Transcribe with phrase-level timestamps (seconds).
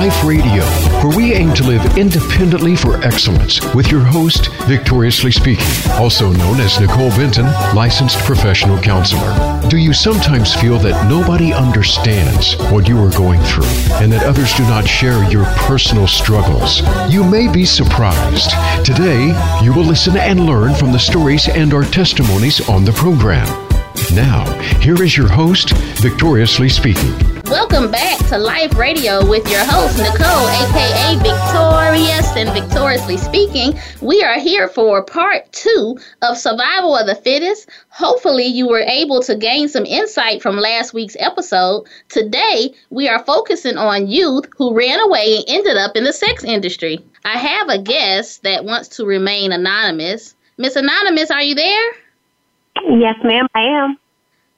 [0.00, 0.64] Life Radio,
[1.02, 6.58] where we aim to live independently for excellence with your host, Victoriously Speaking, also known
[6.58, 7.44] as Nicole Benton,
[7.74, 9.30] licensed professional counselor.
[9.68, 13.68] Do you sometimes feel that nobody understands what you are going through
[14.00, 16.80] and that others do not share your personal struggles?
[17.12, 18.52] You may be surprised.
[18.86, 23.46] Today, you will listen and learn from the stories and our testimonies on the program.
[24.14, 27.29] Now, here is your host, Victoriously Speaking.
[27.50, 33.76] Welcome back to Life Radio with your host, Nicole, aka Victorious and Victoriously Speaking.
[34.00, 37.68] We are here for part two of Survival of the Fittest.
[37.88, 41.88] Hopefully, you were able to gain some insight from last week's episode.
[42.08, 46.44] Today, we are focusing on youth who ran away and ended up in the sex
[46.44, 47.04] industry.
[47.24, 50.36] I have a guest that wants to remain anonymous.
[50.56, 51.92] Miss Anonymous, are you there?
[52.90, 53.98] Yes, ma'am, I am.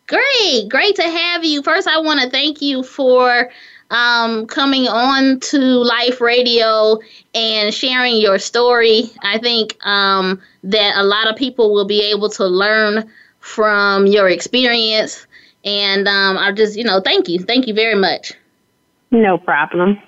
[0.07, 1.63] Great, great to have you.
[1.63, 3.51] First, I want to thank you for
[3.91, 6.99] um, coming on to Life Radio
[7.35, 9.05] and sharing your story.
[9.23, 13.11] I think um, that a lot of people will be able to learn
[13.41, 15.27] from your experience.
[15.65, 17.39] And um, I just, you know, thank you.
[17.41, 18.33] Thank you very much.
[19.11, 20.01] No problem.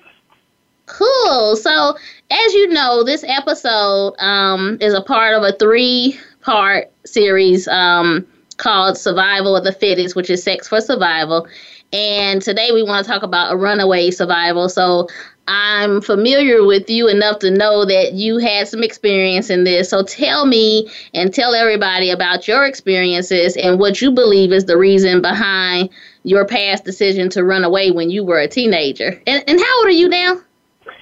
[0.87, 1.55] Cool.
[1.55, 1.95] So,
[2.31, 8.27] as you know, this episode um, is a part of a three part series um,
[8.57, 11.47] called Survival of the Fittest, which is Sex for Survival.
[11.93, 14.69] And today we want to talk about a runaway survival.
[14.69, 15.07] So
[15.47, 19.89] I'm familiar with you enough to know that you had some experience in this.
[19.89, 24.77] So tell me and tell everybody about your experiences and what you believe is the
[24.77, 25.89] reason behind
[26.23, 29.21] your past decision to run away when you were a teenager.
[29.27, 30.41] And, and how old are you now?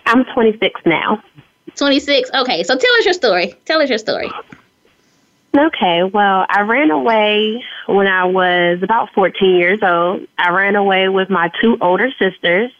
[0.06, 1.24] I'm 26 now.
[1.76, 2.30] 26.
[2.34, 3.56] Okay, so tell us your story.
[3.66, 4.30] Tell us your story.
[5.56, 10.28] Okay, well, I ran away when I was about 14 years old.
[10.36, 12.72] I ran away with my two older sisters.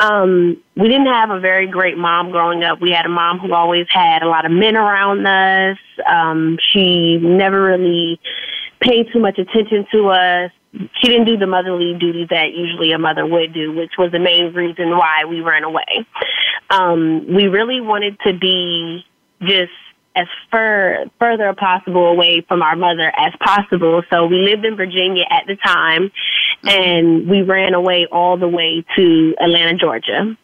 [0.00, 2.80] Um, we didn't have a very great mom growing up.
[2.80, 5.78] We had a mom who always had a lot of men around us.
[6.04, 8.18] Um, she never really
[8.80, 10.50] paid too much attention to us.
[10.72, 14.18] She didn't do the motherly duties that usually a mother would do, which was the
[14.18, 16.04] main reason why we ran away.
[16.70, 19.04] Um, we really wanted to be
[19.42, 19.70] just
[20.16, 24.02] as fur, further possible away from our mother as possible.
[24.10, 26.10] So we lived in Virginia at the time,
[26.62, 30.36] and we ran away all the way to Atlanta, Georgia.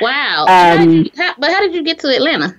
[0.00, 0.46] Wow!
[0.48, 2.56] Um, how you, how, but how did you get to Atlanta?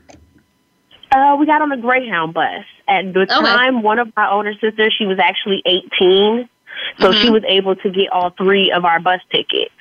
[1.12, 2.64] Uh, we got on a Greyhound bus.
[2.88, 3.34] At the okay.
[3.34, 6.50] time, one of my older sisters, she was actually 18,
[6.98, 7.22] so mm-hmm.
[7.22, 9.72] she was able to get all three of our bus tickets.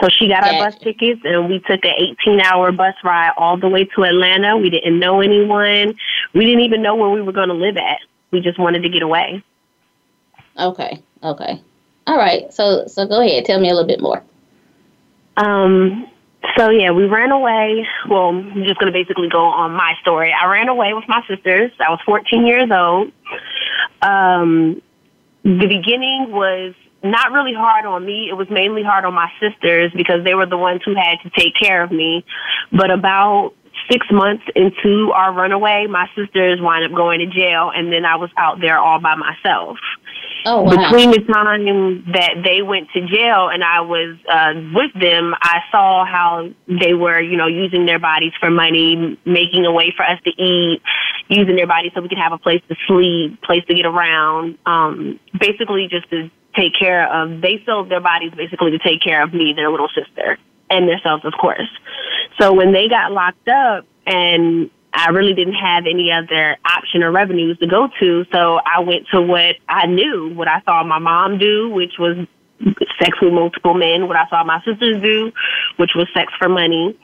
[0.00, 1.94] So she got our bus tickets, and we took an
[2.24, 4.56] 18 hour bus ride all the way to Atlanta.
[4.56, 5.94] We didn't know anyone.
[6.34, 8.00] We didn't even know where we were going to live at.
[8.30, 9.42] We just wanted to get away.
[10.58, 11.02] Okay.
[11.22, 11.62] Okay.
[12.06, 12.52] All right.
[12.52, 13.44] So so go ahead.
[13.44, 14.22] Tell me a little bit more.
[15.36, 16.08] Um.
[16.56, 17.86] So yeah, we ran away.
[18.08, 20.32] Well, I'm just gonna basically go on my story.
[20.32, 21.72] I ran away with my sisters.
[21.80, 23.12] I was 14 years old.
[24.02, 24.80] Um,
[25.46, 26.74] the beginning was
[27.04, 28.26] not really hard on me.
[28.28, 31.30] It was mainly hard on my sisters because they were the ones who had to
[31.38, 32.24] take care of me.
[32.72, 33.52] But about
[33.88, 38.16] six months into our runaway, my sisters wind up going to jail, and then I
[38.16, 39.78] was out there all by myself.
[40.48, 40.90] Oh, wow.
[40.90, 45.58] Between the time that they went to jail and I was uh, with them, I
[45.72, 50.04] saw how they were, you know, using their bodies for money, making a way for
[50.04, 50.82] us to eat,
[51.28, 54.56] using their bodies so we could have a place to sleep, place to get around,
[54.66, 57.40] um, basically just to take care of.
[57.40, 60.38] They sold their bodies basically to take care of me, their little sister,
[60.70, 61.68] and themselves, of course.
[62.40, 67.12] So when they got locked up and I really didn't have any other option or
[67.12, 68.24] revenues to go to.
[68.32, 72.16] So I went to what I knew, what I saw my mom do, which was
[72.98, 75.32] sex with multiple men, what I saw my sisters do,
[75.76, 76.98] which was sex for money.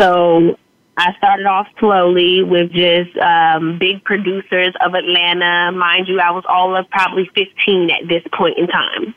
[0.00, 0.56] So
[0.96, 5.72] I started off slowly with just um, big producers of Atlanta.
[5.72, 9.14] Mind you, I was all of probably 15 at this point in time.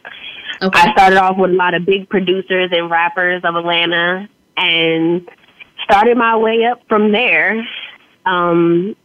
[0.61, 0.77] Okay.
[0.77, 4.27] I started off with a lot of big producers and rappers of Atlanta
[4.57, 5.29] and
[5.83, 7.65] started my way up from there.
[8.29, 8.95] Um,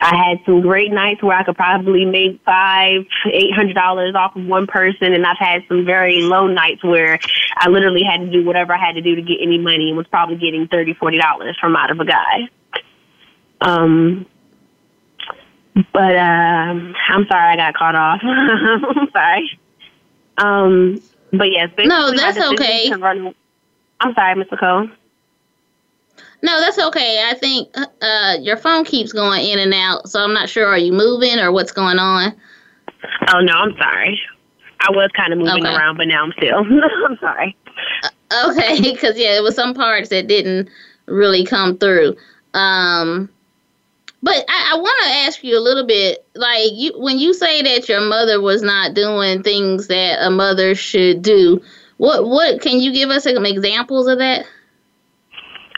[0.00, 4.34] I had some great nights where I could probably make five, eight hundred dollars off
[4.34, 7.18] of one person, and I've had some very low nights where
[7.56, 9.96] I literally had to do whatever I had to do to get any money, and
[9.96, 12.48] was probably getting thirty, forty dollars from out of a guy.
[13.60, 14.26] Um,
[15.92, 18.20] but um, I'm sorry I got caught off.
[18.24, 19.60] I'm sorry.
[20.38, 22.90] Um, but yes, no, that's okay.
[22.92, 23.34] Run,
[24.00, 24.58] I'm sorry, Mr.
[24.58, 24.88] Cole.
[26.42, 27.28] No, that's okay.
[27.28, 30.66] I think uh, your phone keeps going in and out, so I'm not sure.
[30.66, 32.34] Are you moving or what's going on?
[33.32, 34.18] Oh no, I'm sorry.
[34.80, 35.76] I was kind of moving okay.
[35.76, 36.58] around, but now I'm still.
[37.06, 37.56] I'm sorry.
[38.02, 40.68] Uh, Okay, because yeah, it was some parts that didn't
[41.06, 42.16] really come through.
[42.54, 43.28] Um,
[44.22, 47.62] but I, I want to ask you a little bit, like you when you say
[47.62, 51.62] that your mother was not doing things that a mother should do.
[51.96, 54.46] What what can you give us some examples of that?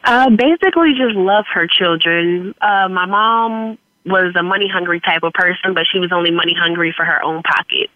[0.04, 2.54] Uh, basically, just love her children.
[2.60, 6.54] Uh, my mom was a money hungry type of person, but she was only money
[6.58, 7.92] hungry for her own pockets.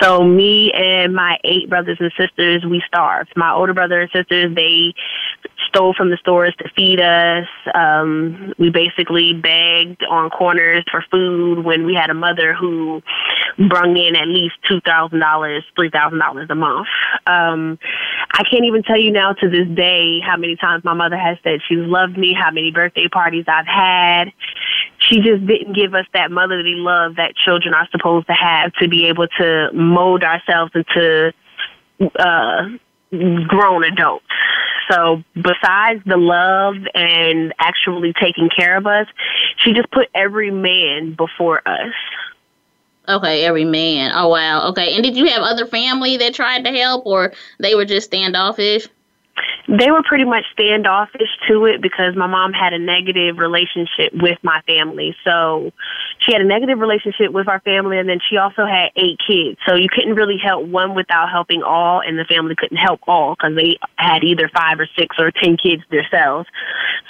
[0.00, 3.32] So me and my eight brothers and sisters, we starved.
[3.36, 4.94] My older brother and sisters, they
[5.68, 7.46] stole from the stores to feed us.
[7.74, 13.02] Um, we basically begged on corners for food when we had a mother who
[13.68, 16.88] brung in at least two thousand dollars, three thousand dollars a month.
[17.26, 17.78] Um,
[18.32, 21.38] I can't even tell you now to this day how many times my mother has
[21.44, 24.32] said she's loved me, how many birthday parties I've had.
[25.08, 28.88] She just didn't give us that motherly love that children are supposed to have to
[28.88, 31.32] be able to mold ourselves into
[32.18, 32.68] uh,
[33.46, 34.24] grown adults.
[34.90, 39.06] So besides the love and actually taking care of us,
[39.56, 41.94] she just put every man before us.
[43.06, 44.12] Okay, every man.
[44.14, 44.68] Oh wow.
[44.70, 44.94] Okay.
[44.94, 48.88] And did you have other family that tried to help or they were just standoffish?
[49.66, 54.38] They were pretty much standoffish to it because my mom had a negative relationship with
[54.42, 55.16] my family.
[55.24, 55.72] So
[56.18, 59.58] she had a negative relationship with our family and then she also had eight kids.
[59.66, 63.34] So you couldn't really help one without helping all and the family couldn't help all
[63.34, 66.48] because they had either five or six or ten kids themselves.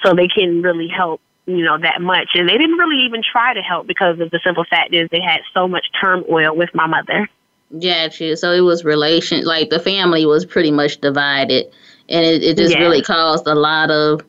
[0.04, 3.52] So they couldn't really help you know that much and they didn't really even try
[3.52, 6.86] to help because of the simple fact is they had so much turmoil with my
[6.86, 7.28] mother
[7.70, 8.36] yeah you.
[8.36, 11.66] So it was relation, like the family was pretty much divided
[12.08, 12.80] and it, it just yeah.
[12.80, 14.20] really caused a lot of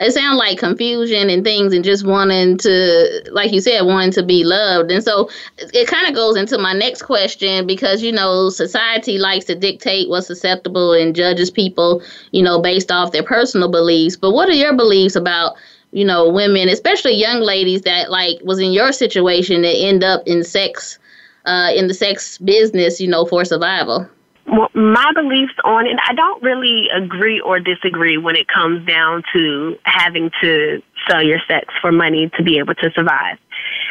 [0.00, 4.24] it sounds like confusion and things and just wanting to like you said wanting to
[4.24, 4.90] be loved.
[4.90, 9.44] And so it kind of goes into my next question because you know society likes
[9.46, 14.16] to dictate what's acceptable and judges people you know based off their personal beliefs.
[14.16, 15.54] But what are your beliefs about
[15.92, 20.22] you know women especially young ladies that like was in your situation that end up
[20.26, 20.98] in sex
[21.44, 24.08] uh, in the sex business you know for survival
[24.46, 29.76] my beliefs on it, I don't really agree or disagree when it comes down to
[29.84, 33.38] having to sell your sex for money to be able to survive.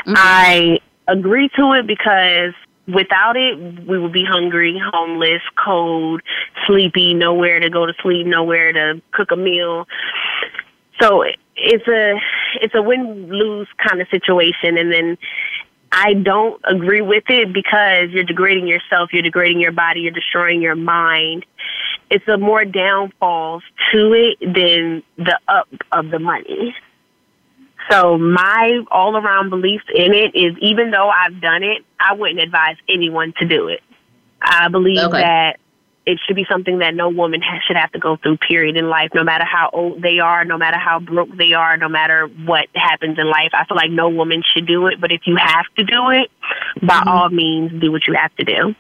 [0.06, 0.14] Mm-hmm.
[0.16, 2.54] I agree to it because
[2.88, 6.22] without it, we would be hungry, homeless, cold,
[6.68, 9.88] sleepy, nowhere to go to sleep, nowhere to cook a meal.
[11.02, 11.24] So
[11.56, 12.20] it's a
[12.62, 15.18] it's a win lose kind of situation, and then
[15.96, 20.60] I don't agree with it because you're degrading yourself, you're degrading your body, you're destroying
[20.60, 21.46] your mind.
[22.10, 23.62] It's a more downfalls
[23.92, 26.76] to it than the up of the money.
[27.92, 32.40] So my all around beliefs in it is even though I've done it, I wouldn't
[32.40, 33.82] advise anyone to do it.
[34.42, 35.22] I believe okay.
[35.22, 35.60] that
[36.06, 38.90] it should be something that no woman has, should have to go through period in
[38.90, 42.28] life no matter how old they are no matter how broke they are no matter
[42.46, 43.52] what happens in life.
[43.54, 46.32] I feel like no woman should do it but if you have to do it
[46.82, 47.10] by mm-hmm.
[47.10, 48.76] all means do what you have to do.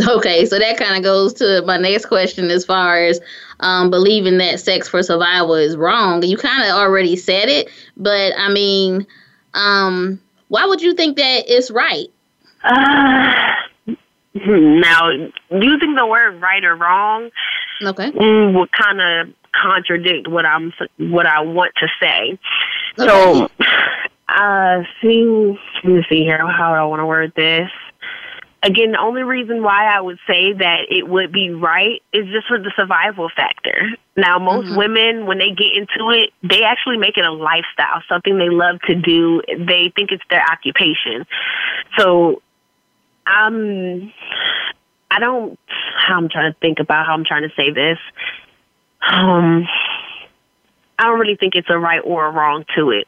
[0.00, 3.20] Okay so that kind of goes to my next question as far as
[3.60, 6.22] um, believing that sex for survival is wrong.
[6.22, 9.06] You kind of already said it but i mean
[9.54, 12.08] um, why would you think that it's right?
[12.64, 13.54] Uh,
[14.34, 15.10] Now,
[15.50, 17.30] using the word right or wrong,
[17.82, 22.38] okay, mm, would kind of contradict what I'm what I want to say.
[22.98, 23.08] Okay.
[23.08, 23.48] So,
[24.28, 26.38] uh, see, let me see here.
[26.38, 27.70] How I want to word this?
[28.60, 32.48] Again, the only reason why I would say that it would be right is just
[32.48, 33.90] for the survival factor.
[34.16, 34.76] Now, most mm-hmm.
[34.76, 38.80] women, when they get into it, they actually make it a lifestyle, something they love
[38.88, 39.42] to do.
[39.46, 41.24] They think it's their occupation.
[41.96, 42.42] So
[43.28, 44.12] um,
[45.10, 45.58] I don't.
[46.06, 47.98] How I'm trying to think about how I'm trying to say this.
[49.02, 49.66] Um,
[50.98, 53.06] I don't really think it's a right or a wrong to it.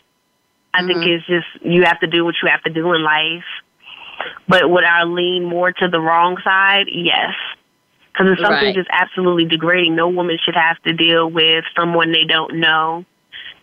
[0.73, 0.89] I mm-hmm.
[0.89, 3.45] think it's just you have to do what you have to do in life.
[4.49, 6.87] But would I lean more to the wrong side?
[6.93, 7.35] Yes.
[8.13, 8.75] Because it's something right.
[8.75, 9.95] just absolutely degrading.
[9.97, 13.05] No woman should have to deal with someone they don't know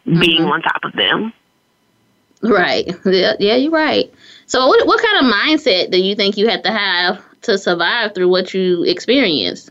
[0.05, 0.19] mm-hmm.
[0.19, 1.33] being on top of them.
[2.41, 2.87] Right.
[3.05, 4.11] Yeah, yeah, you're right.
[4.47, 8.15] So, what, what kind of mindset do you think you have to have to survive
[8.15, 9.69] through what you experienced?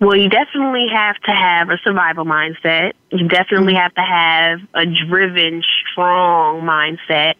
[0.00, 2.94] Well, you definitely have to have a survival mindset.
[3.10, 7.34] You definitely have to have a driven, strong mindset.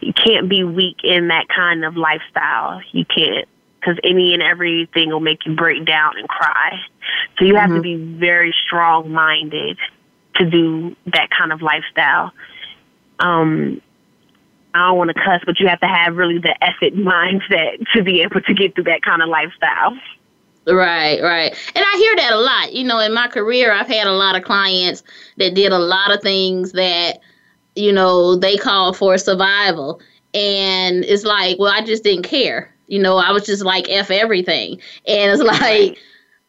[0.00, 2.82] You can't be weak in that kind of lifestyle.
[2.92, 3.48] You can't
[3.80, 6.78] because any and everything will make you break down and cry.
[7.38, 7.76] So you have mm-hmm.
[7.76, 9.78] to be very strong minded
[10.34, 12.32] to do that kind of lifestyle.
[13.18, 13.80] Um,
[14.74, 18.02] I don't want to cuss, but you have to have really the effort mindset to
[18.02, 19.96] be able to get through that kind of lifestyle.
[20.66, 21.56] Right, right.
[21.74, 22.72] And I hear that a lot.
[22.74, 25.02] You know, in my career, I've had a lot of clients
[25.38, 27.20] that did a lot of things that,
[27.74, 30.00] you know, they call for survival.
[30.34, 32.74] And it's like, well, I just didn't care.
[32.86, 34.80] You know, I was just like F everything.
[35.06, 35.98] And it's like,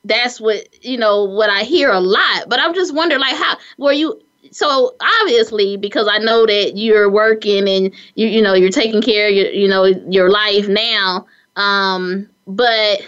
[0.03, 2.49] that's what, you know, what I hear a lot.
[2.49, 4.21] But I'm just wondering, like, how, were you,
[4.51, 9.27] so obviously because i know that you're working and you you know you're taking care
[9.27, 11.25] of your you know your life now
[11.56, 13.01] um but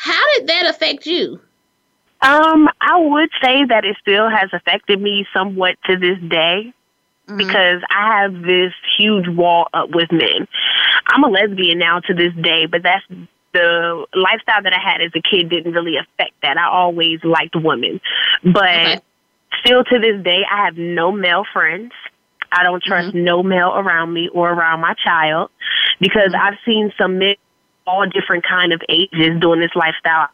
[0.00, 1.38] how did that affect you?
[2.22, 6.72] Um, I would say that it still has affected me somewhat to this day
[7.28, 7.36] mm-hmm.
[7.36, 10.48] because I have this huge wall up with men.
[11.06, 13.04] I'm a lesbian now to this day, but that's
[13.52, 16.56] the lifestyle that I had as a kid didn't really affect that.
[16.56, 18.00] I always liked women.
[18.42, 19.00] But okay.
[19.58, 21.92] Still to this day, I have no male friends.
[22.52, 23.24] I don't trust mm-hmm.
[23.24, 25.50] no male around me or around my child
[26.00, 26.46] because mm-hmm.
[26.46, 27.36] I've seen some men
[27.86, 30.28] all different kind of ages doing this lifestyle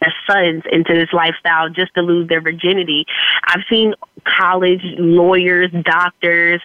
[0.00, 3.06] their sons into this lifestyle just to lose their virginity.
[3.44, 6.60] I've seen college lawyers, doctors,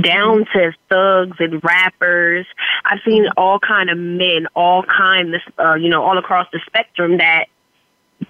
[0.00, 2.46] down to thugs and rappers.
[2.84, 7.18] I've seen all kind of men, all kind, uh, you know, all across the spectrum
[7.18, 7.46] that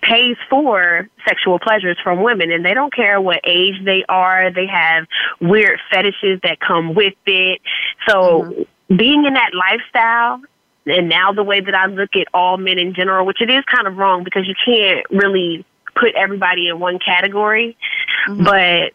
[0.02, 4.50] pays for sexual pleasures from women and they don't care what age they are.
[4.52, 5.06] They have
[5.40, 7.60] weird fetishes that come with it.
[8.06, 8.96] So mm-hmm.
[8.96, 10.42] being in that lifestyle
[10.86, 13.64] and now the way that I look at all men in general, which it is
[13.64, 15.64] kind of wrong because you can't really
[15.94, 17.76] put everybody in one category,
[18.28, 18.44] mm-hmm.
[18.44, 18.92] but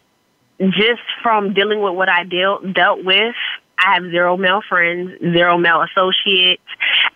[0.70, 3.34] just from dealing with what I dealt dealt with,
[3.78, 6.62] I have zero male friends, zero male associates.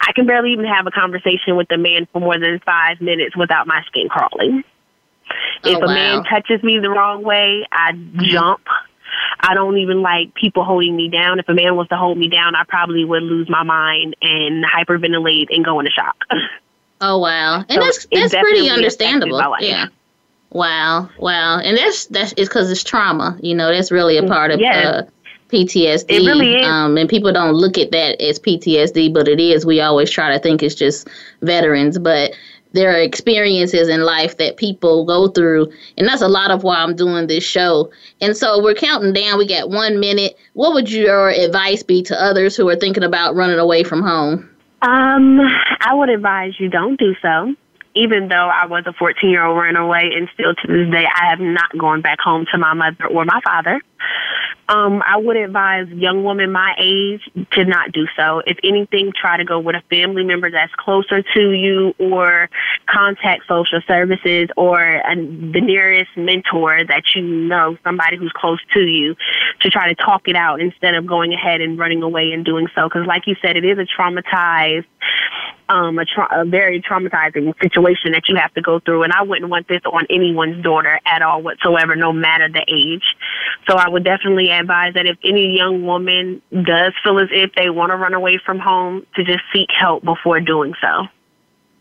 [0.00, 3.36] I can barely even have a conversation with a man for more than five minutes
[3.36, 4.64] without my skin crawling.
[5.64, 5.94] Oh, if a wow.
[5.94, 8.20] man touches me the wrong way, I mm-hmm.
[8.24, 8.60] jump.
[9.40, 11.38] I don't even like people holding me down.
[11.38, 14.64] If a man was to hold me down, I probably would lose my mind and
[14.64, 16.16] hyperventilate and go into shock.
[17.00, 19.40] Oh wow, and so that's that's pretty understandable.
[19.60, 19.86] Yeah.
[20.50, 23.38] Wow, wow, and that's that's it's because it's trauma.
[23.40, 24.84] You know, that's really a part of yes.
[24.84, 25.02] uh,
[25.48, 26.04] PTSD.
[26.08, 26.66] It really is.
[26.66, 29.64] Um, and people don't look at that as PTSD, but it is.
[29.64, 31.08] We always try to think it's just
[31.42, 32.32] veterans, but
[32.72, 36.76] there are experiences in life that people go through and that's a lot of why
[36.76, 37.90] i'm doing this show
[38.20, 42.22] and so we're counting down we got one minute what would your advice be to
[42.22, 44.50] others who are thinking about running away from home
[44.82, 45.40] um
[45.80, 47.54] i would advise you don't do so
[47.94, 51.30] even though I was a 14 year old runaway and still to this day I
[51.30, 53.80] have not gone back home to my mother or my father.
[54.68, 57.22] Um, I would advise young women my age
[57.52, 58.42] to not do so.
[58.46, 62.50] If anything, try to go with a family member that's closer to you or
[62.86, 68.80] contact social services or a, the nearest mentor that you know, somebody who's close to
[68.80, 69.14] you
[69.60, 72.66] to try to talk it out instead of going ahead and running away and doing
[72.74, 72.88] so.
[72.88, 74.84] Because like you said, it is a traumatized
[75.68, 79.02] um, a, tra- a very traumatizing situation that you have to go through.
[79.02, 83.04] And I wouldn't want this on anyone's daughter at all whatsoever, no matter the age.
[83.68, 87.70] So I would definitely advise that if any young woman does feel as if they
[87.70, 91.06] want to run away from home, to just seek help before doing so.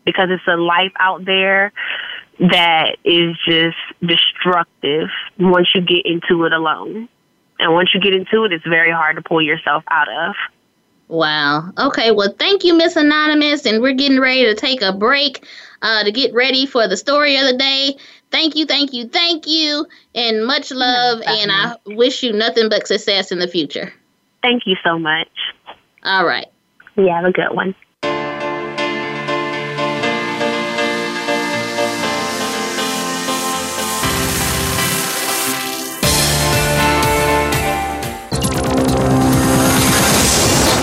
[0.04, 1.72] Because it's a life out there
[2.40, 7.08] that is just destructive once you get into it alone.
[7.58, 10.36] And once you get into it, it's very hard to pull yourself out of.
[11.08, 11.72] Wow.
[11.78, 12.10] Okay.
[12.10, 13.66] Well, thank you, Miss Anonymous.
[13.66, 15.44] And we're getting ready to take a break
[15.82, 17.96] uh, to get ready for the story of the day.
[18.30, 21.22] Thank you, thank you, thank you, and much love.
[21.26, 23.92] And I wish you nothing but success in the future.
[24.42, 25.28] Thank you so much.
[26.04, 26.46] All right.
[26.96, 27.74] You have a good one.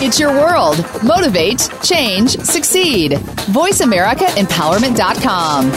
[0.07, 0.85] It's your world.
[1.03, 3.13] Motivate, change, succeed.
[3.13, 5.71] VoiceAmericaEmpowerment.com.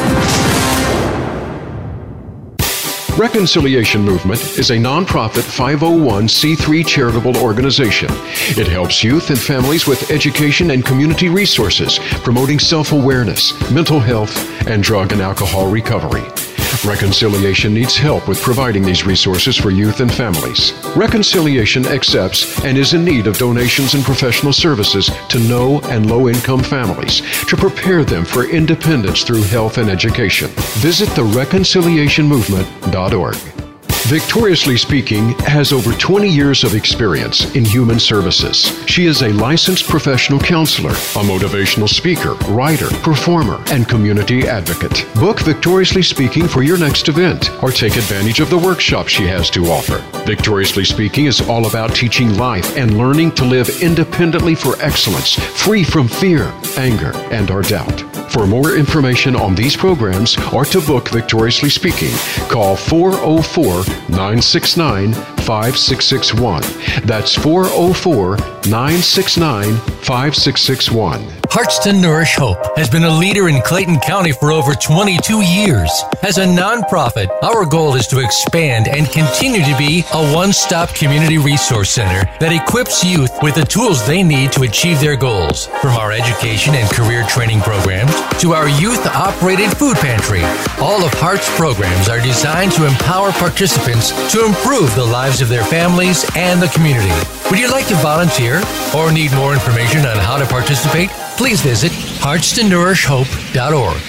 [3.19, 8.09] Reconciliation Movement is a nonprofit 501c3 charitable organization.
[8.11, 14.37] It helps youth and families with education and community resources, promoting self awareness, mental health,
[14.67, 16.27] and drug and alcohol recovery.
[16.85, 20.73] Reconciliation needs help with providing these resources for youth and families.
[20.97, 26.29] Reconciliation accepts and is in need of donations and professional services to no and low
[26.29, 30.49] income families to prepare them for independence through health and education.
[30.79, 33.68] Visit thereconciliationmovement.org.
[34.07, 38.73] Victoriously Speaking has over 20 years of experience in human services.
[38.87, 45.07] She is a licensed professional counselor, a motivational speaker, writer, performer, and community advocate.
[45.17, 49.51] Book Victoriously Speaking for your next event or take advantage of the workshop she has
[49.51, 49.99] to offer.
[50.25, 55.85] Victoriously Speaking is all about teaching life and learning to live independently for excellence, free
[55.85, 58.08] from fear, anger, and or doubt.
[58.29, 62.15] For more information on these programs or to book Victoriously Speaking,
[62.49, 66.63] call 404 969 5661.
[67.07, 68.37] That's 404
[68.69, 71.39] 969 5661.
[71.51, 75.91] Hearts to Nourish Hope has been a leader in Clayton County for over 22 years.
[76.23, 80.95] As a nonprofit, our goal is to expand and continue to be a one stop
[80.95, 85.67] community resource center that equips youth with the tools they need to achieve their goals.
[85.81, 90.43] From our education and career training programs to our youth operated food pantry,
[90.85, 95.65] all of Heart's programs are designed to empower participants to improve the lives of their
[95.65, 97.13] families and the community.
[97.51, 98.63] Would you like to volunteer
[98.97, 101.11] or need more information on how to participate?
[101.37, 104.01] Please visit heartstonourishhope.org.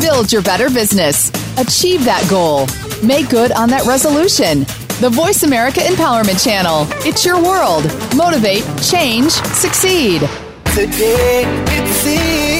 [0.00, 1.28] Build your better business.
[1.58, 2.66] Achieve that goal.
[3.06, 4.60] Make good on that resolution.
[5.00, 6.86] The Voice America Empowerment Channel.
[7.06, 7.84] It's your world.
[8.16, 10.22] Motivate, change, succeed.
[10.64, 12.51] Today it seems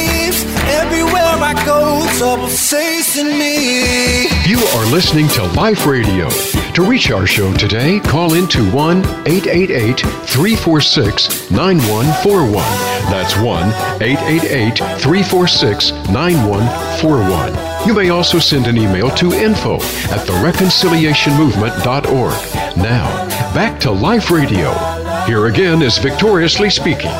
[0.72, 2.72] everywhere I go, trouble's
[3.16, 4.24] me.
[4.48, 6.28] You are listening to Life Radio.
[6.74, 12.54] To reach our show today, call into 1 888 346 9141.
[13.10, 13.46] That's 1
[14.02, 17.86] 888 346 9141.
[17.86, 22.76] You may also send an email to info at thereconciliationmovement.org.
[22.76, 24.72] Now, back to Life Radio.
[25.26, 27.10] Here again is Victoriously Speaking.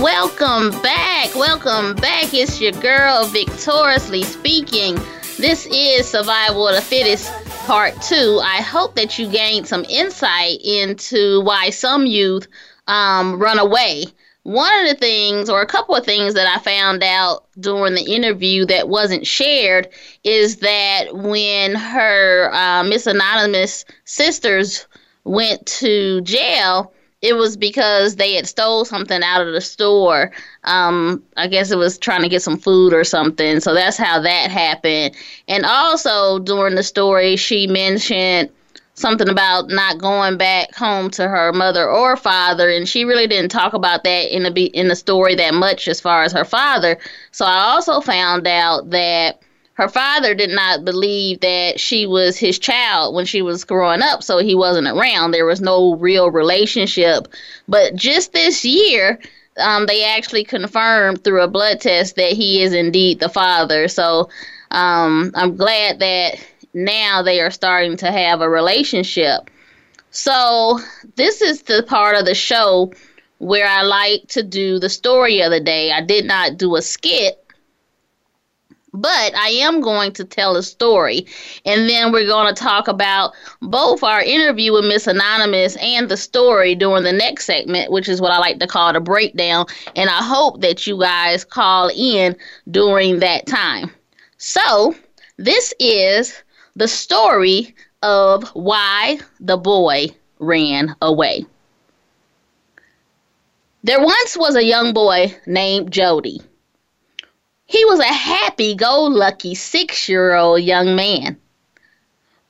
[0.00, 1.34] Welcome back.
[1.34, 2.34] Welcome back.
[2.34, 4.98] It's your girl, Victoriously Speaking.
[5.38, 7.32] This is Survival of the Fittest
[7.64, 8.38] Part 2.
[8.44, 12.46] I hope that you gained some insight into why some youth
[12.86, 14.04] um, run away.
[14.42, 18.14] One of the things, or a couple of things that I found out during the
[18.14, 19.88] interview that wasn't shared,
[20.24, 24.86] is that when her uh, Miss Anonymous sisters
[25.24, 26.92] went to jail,
[27.22, 30.32] it was because they had stole something out of the store.
[30.64, 33.60] Um, I guess it was trying to get some food or something.
[33.60, 35.16] So that's how that happened.
[35.48, 38.50] And also during the story, she mentioned
[38.94, 43.50] something about not going back home to her mother or father, and she really didn't
[43.50, 46.98] talk about that in the in the story that much as far as her father.
[47.30, 49.42] So I also found out that
[49.76, 54.22] her father did not believe that she was his child when she was growing up,
[54.22, 55.30] so he wasn't around.
[55.30, 57.28] There was no real relationship.
[57.68, 59.20] But just this year,
[59.58, 63.86] um, they actually confirmed through a blood test that he is indeed the father.
[63.86, 64.30] So
[64.70, 66.36] um, I'm glad that
[66.72, 69.50] now they are starting to have a relationship.
[70.10, 70.80] So
[71.16, 72.94] this is the part of the show
[73.38, 75.92] where I like to do the story of the day.
[75.92, 77.45] I did not do a skit
[78.96, 81.26] but I am going to tell a story.
[81.64, 86.16] And then we're going to talk about both our interview with Miss Anonymous and the
[86.16, 89.66] story during the next segment, which is what I like to call the breakdown.
[89.94, 92.36] And I hope that you guys call in
[92.70, 93.90] during that time.
[94.38, 94.94] So,
[95.36, 96.42] this is
[96.74, 101.46] the story of why the boy ran away.
[103.82, 106.40] There once was a young boy named Jody.
[107.66, 111.36] He was a happy go lucky six year old young man.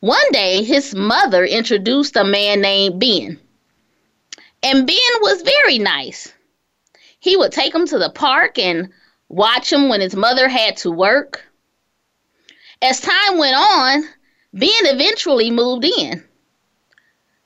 [0.00, 3.40] One day, his mother introduced a man named Ben.
[4.62, 6.32] And Ben was very nice.
[7.18, 8.90] He would take him to the park and
[9.28, 11.44] watch him when his mother had to work.
[12.82, 14.04] As time went on,
[14.52, 16.22] Ben eventually moved in.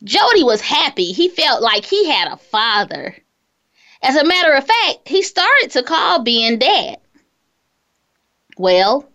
[0.03, 1.13] Jody was happy.
[1.13, 3.17] He felt like he had a father.
[4.03, 6.99] As a matter of fact, he started to call Ben dad.
[8.61, 9.09] Well,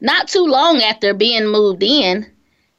[0.00, 2.24] not too long after being moved in,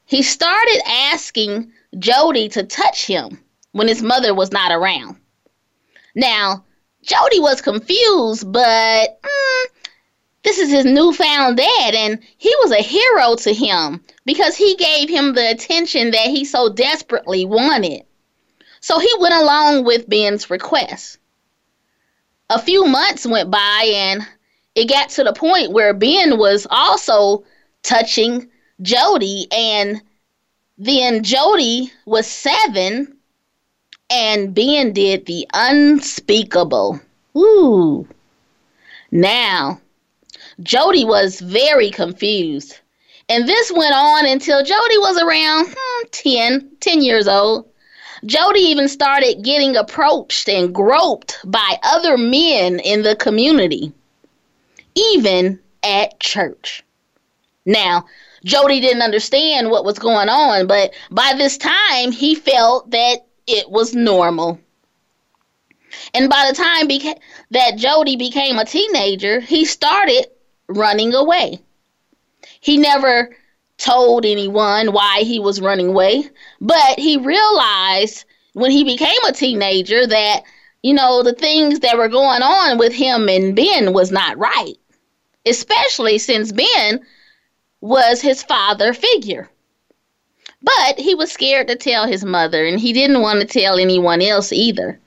[0.06, 5.16] he started asking Jody to touch him when his mother was not around.
[6.14, 6.64] Now,
[7.02, 9.64] Jody was confused, but mm,
[10.44, 15.10] this is his newfound dad, and he was a hero to him because he gave
[15.10, 18.04] him the attention that he so desperately wanted.
[18.80, 21.18] So he went along with Ben's request.
[22.48, 24.26] A few months went by, and
[24.74, 27.44] it got to the point where Ben was also
[27.82, 28.48] touching
[28.82, 30.02] Jody, and
[30.78, 33.16] then Jody was seven,
[34.10, 37.00] and Ben did the unspeakable.
[37.36, 38.08] Ooh.
[39.10, 39.80] Now,
[40.62, 42.78] Jody was very confused.
[43.28, 47.68] And this went on until Jody was around hmm, 10, 10 years old.
[48.26, 53.92] Jody even started getting approached and groped by other men in the community
[54.94, 56.82] even at church.
[57.66, 58.06] Now,
[58.44, 63.70] Jody didn't understand what was going on, but by this time he felt that it
[63.70, 64.60] was normal.
[66.12, 70.26] And by the time beca- that Jody became a teenager, he started
[70.68, 71.60] running away.
[72.60, 73.34] He never
[73.78, 76.28] told anyone why he was running away,
[76.60, 80.42] but he realized when he became a teenager that,
[80.82, 84.76] you know, the things that were going on with him and Ben was not right,
[85.46, 87.04] especially since Ben
[87.80, 89.50] was his father figure.
[90.62, 94.22] But he was scared to tell his mother, and he didn't want to tell anyone
[94.22, 94.98] else either.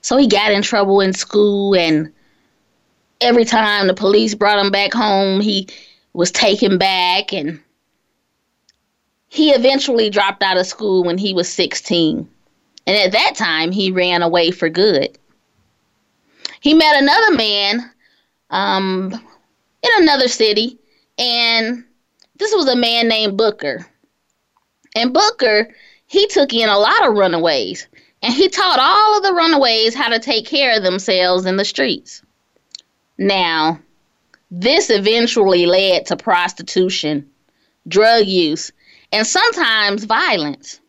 [0.00, 2.10] So he got in trouble in school, and
[3.20, 5.68] every time the police brought him back home, he
[6.14, 7.60] was taken back, and
[9.28, 12.28] he eventually dropped out of school when he was 16.
[12.86, 15.18] And at that time, he ran away for good.
[16.60, 17.90] He met another man
[18.50, 19.28] um,
[19.82, 20.78] in another city,
[21.18, 21.84] and
[22.36, 23.86] this was a man named Booker.
[24.94, 25.74] And Booker,
[26.06, 27.88] he took in a lot of runaways,
[28.22, 31.64] and he taught all of the runaways how to take care of themselves in the
[31.64, 32.22] streets.
[33.18, 33.80] Now,
[34.50, 37.30] this eventually led to prostitution,
[37.88, 38.70] drug use,
[39.12, 40.80] and sometimes violence.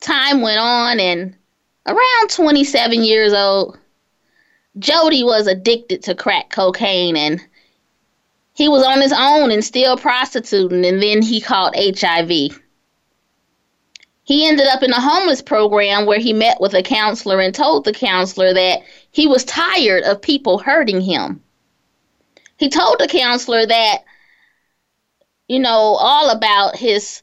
[0.00, 1.36] Time went on, and
[1.86, 3.78] around 27 years old,
[4.78, 7.40] Jody was addicted to crack cocaine and
[8.54, 12.60] he was on his own and still prostituting, and then he caught HIV.
[14.24, 17.84] He ended up in a homeless program where he met with a counselor and told
[17.84, 21.42] the counselor that he was tired of people hurting him.
[22.58, 24.04] He told the counselor that,
[25.48, 27.22] you know, all about his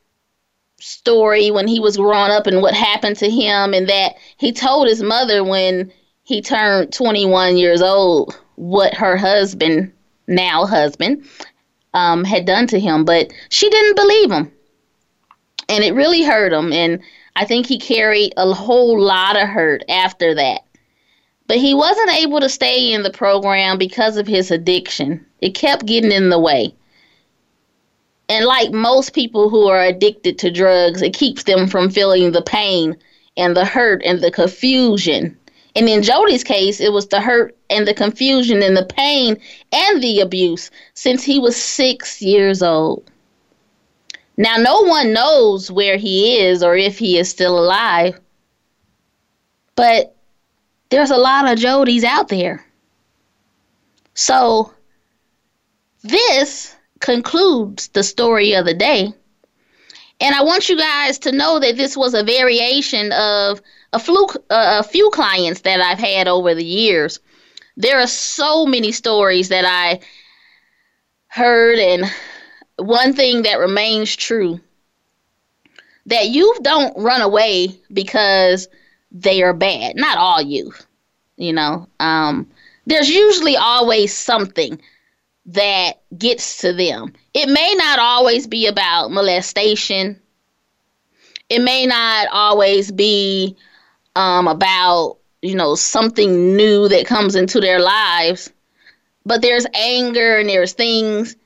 [0.80, 4.88] story when he was growing up and what happened to him, and that he told
[4.88, 5.92] his mother when
[6.30, 9.92] he turned 21 years old what her husband
[10.28, 11.26] now husband,
[11.96, 14.52] um, had done to him, but she didn't believe him.
[15.70, 16.72] And it really hurt him.
[16.72, 17.02] And
[17.36, 20.62] I think he carried a whole lot of hurt after that.
[21.48, 25.26] But he wasn't able to stay in the program because of his addiction.
[25.42, 26.76] It kept getting in the way.
[28.30, 32.44] And like most people who are addicted to drugs, it keeps them from feeling the
[32.44, 32.96] pain
[33.36, 35.36] and the hurt and the confusion
[35.80, 39.40] and in Jody's case, it was the hurt and the confusion and the pain
[39.72, 43.10] and the abuse since he was six years old.
[44.36, 48.20] Now, no one knows where he is or if he is still alive,
[49.78, 50.14] but
[50.90, 52.66] there's a lot of Jodys out there.
[54.16, 54.74] So,
[56.04, 59.14] this concludes the story of the day.
[60.20, 63.62] And I want you guys to know that this was a variation of
[63.94, 67.20] a few uh, a few clients that I've had over the years.
[67.78, 70.00] There are so many stories that I
[71.28, 72.06] heard, and
[72.78, 74.60] one thing that remains true
[76.06, 78.68] that youth don't run away because
[79.12, 79.96] they are bad.
[79.96, 80.86] Not all youth,
[81.38, 81.88] you know.
[82.00, 82.48] Um,
[82.86, 84.82] there's usually always something
[85.48, 87.14] that gets to them.
[87.34, 90.20] It may not always be about molestation.
[91.50, 93.56] It may not always be
[94.20, 98.52] um, about you know something new that comes into their lives.
[99.26, 101.38] But there's anger and there's things.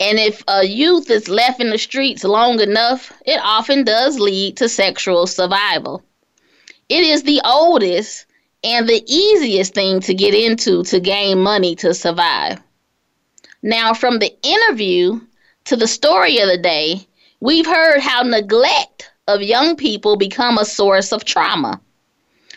[0.00, 4.56] And if a youth is left in the streets long enough it often does lead
[4.56, 6.02] to sexual survival.
[6.88, 8.26] It is the oldest
[8.62, 12.58] and the easiest thing to get into to gain money to survive.
[13.62, 15.20] Now from the interview
[15.66, 17.06] to the story of the day
[17.40, 21.80] we've heard how neglect of young people become a source of trauma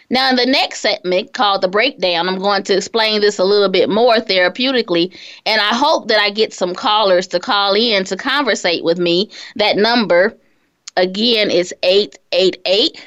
[0.10, 3.68] now, in the next segment called The Breakdown, I'm going to explain this a little
[3.68, 5.14] bit more therapeutically,
[5.46, 9.30] and I hope that I get some callers to call in to conversate with me.
[9.58, 10.38] That number,
[10.96, 13.06] again, is 888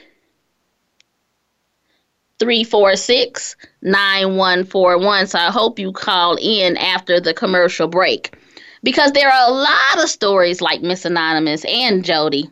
[2.38, 5.26] 346 9141.
[5.26, 8.36] So I hope you call in after the commercial break.
[8.82, 12.50] Because there are a lot of stories like Miss Anonymous and Jody,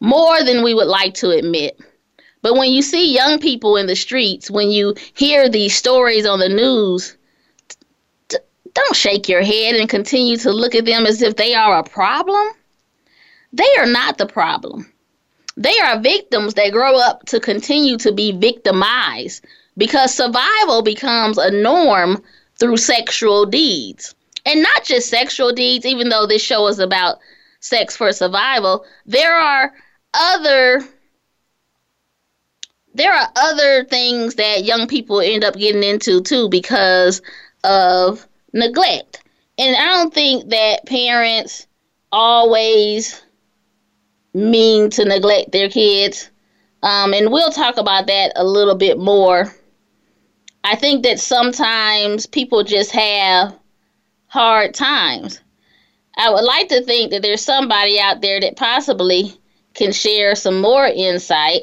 [0.00, 1.80] more than we would like to admit.
[2.42, 6.40] But when you see young people in the streets, when you hear these stories on
[6.40, 7.16] the news,
[8.28, 8.38] d-
[8.74, 11.84] don't shake your head and continue to look at them as if they are a
[11.84, 12.44] problem.
[13.52, 14.92] They are not the problem.
[15.56, 19.44] They are victims that grow up to continue to be victimized
[19.76, 22.22] because survival becomes a norm
[22.58, 24.14] through sexual deeds.
[24.44, 27.18] And not just sexual deeds, even though this show is about
[27.60, 29.72] sex for survival, there are
[30.14, 30.82] other
[32.94, 37.22] there are other things that young people end up getting into too because
[37.64, 39.22] of neglect.
[39.58, 41.66] And I don't think that parents
[42.10, 43.22] always
[44.34, 46.30] mean to neglect their kids.
[46.82, 49.54] Um, and we'll talk about that a little bit more.
[50.64, 53.56] I think that sometimes people just have
[54.26, 55.40] hard times.
[56.16, 59.32] I would like to think that there's somebody out there that possibly
[59.74, 61.62] can share some more insight.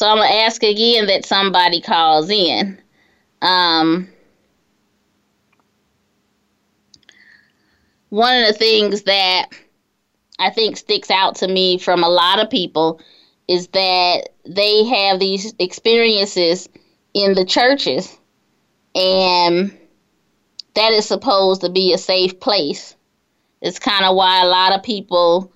[0.00, 2.80] So I'm to ask again that somebody calls in.
[3.42, 4.08] Um,
[8.08, 9.48] one of the things that
[10.38, 13.02] I think sticks out to me from a lot of people
[13.46, 16.66] is that they have these experiences
[17.12, 18.18] in the churches
[18.94, 19.78] and
[20.76, 22.96] that is supposed to be a safe place.
[23.60, 25.52] It's kind of why a lot of people,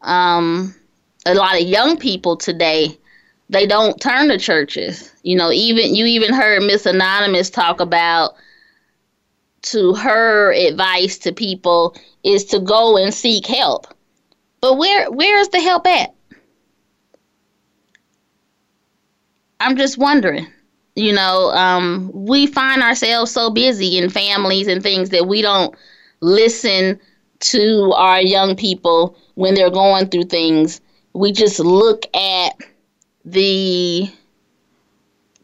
[0.00, 0.74] um,
[1.26, 2.98] a lot of young people today,
[3.48, 5.12] they don't turn to churches.
[5.22, 8.34] You know, even you even heard Miss Anonymous talk about
[9.62, 13.86] to her advice to people is to go and seek help.
[14.60, 16.14] But where where is the help at?
[19.60, 20.46] I'm just wondering.
[20.96, 25.74] You know, um, we find ourselves so busy in families and things that we don't
[26.20, 27.00] listen
[27.40, 30.80] to our young people when they're going through things.
[31.14, 32.56] We just look at
[33.24, 34.10] the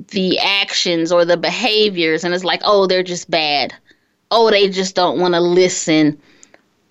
[0.09, 3.75] the actions or the behaviors and it's like, oh, they're just bad.
[4.31, 6.19] Oh, they just don't want to listen.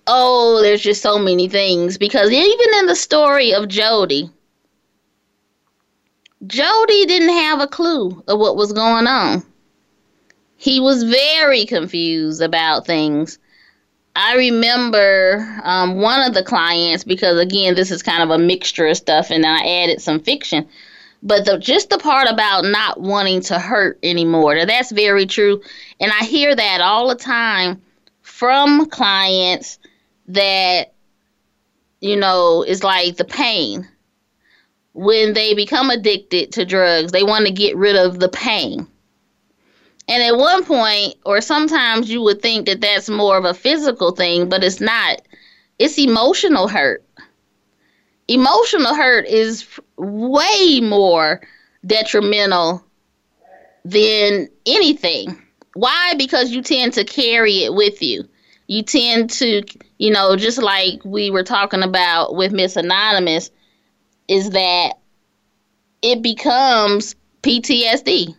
[0.06, 4.30] Oh, there's just so many things because even in the story of Jody,
[6.46, 9.44] Jody didn't have a clue of what was going on.
[10.56, 13.38] He was very confused about things.
[14.14, 18.86] I remember um, one of the clients because again, this is kind of a mixture
[18.86, 20.68] of stuff, and I added some fiction.
[21.22, 25.60] But the, just the part about not wanting to hurt anymore, that's very true,
[26.00, 27.82] and I hear that all the time
[28.22, 29.78] from clients
[30.28, 30.92] that
[32.00, 33.86] you know is like the pain
[34.92, 38.86] when they become addicted to drugs, they want to get rid of the pain.
[40.10, 44.10] And at one point, or sometimes you would think that that's more of a physical
[44.10, 45.22] thing, but it's not.
[45.78, 47.04] It's emotional hurt.
[48.26, 49.64] Emotional hurt is
[49.96, 51.40] way more
[51.86, 52.84] detrimental
[53.84, 55.40] than anything.
[55.74, 56.14] Why?
[56.18, 58.28] Because you tend to carry it with you.
[58.66, 59.62] You tend to,
[59.98, 63.52] you know, just like we were talking about with Miss Anonymous,
[64.26, 64.94] is that
[66.02, 68.34] it becomes PTSD.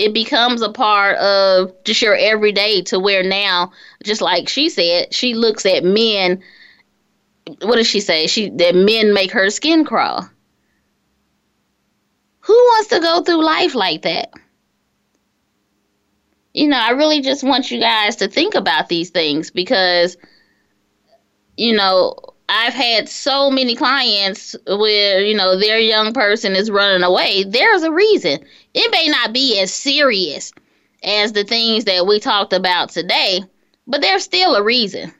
[0.00, 5.12] It becomes a part of just your everyday to where now, just like she said,
[5.12, 6.42] she looks at men.
[7.60, 8.26] What does she say?
[8.26, 10.26] She that men make her skin crawl.
[12.40, 14.30] Who wants to go through life like that?
[16.54, 20.16] You know, I really just want you guys to think about these things because,
[21.58, 22.16] you know,
[22.52, 27.44] I've had so many clients where, you know, their young person is running away.
[27.44, 28.44] There's a reason.
[28.74, 30.52] It may not be as serious
[31.04, 33.44] as the things that we talked about today,
[33.86, 35.14] but there's still a reason.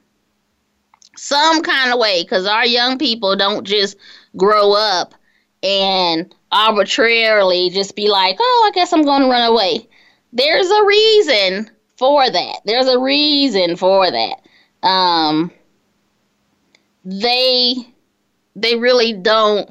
[1.15, 3.95] Some kind of way, because our young people don't just
[4.35, 5.15] grow up
[5.63, 9.87] and arbitrarily just be like, oh, I guess I'm going to run away.
[10.33, 12.59] There's a reason for that.
[12.65, 14.85] There's a reason for that.
[14.85, 15.49] Um,
[17.03, 17.75] they
[18.55, 19.69] they really don't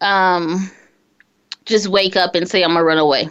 [0.00, 0.70] um
[1.64, 3.28] just wake up and say I'm gonna run away.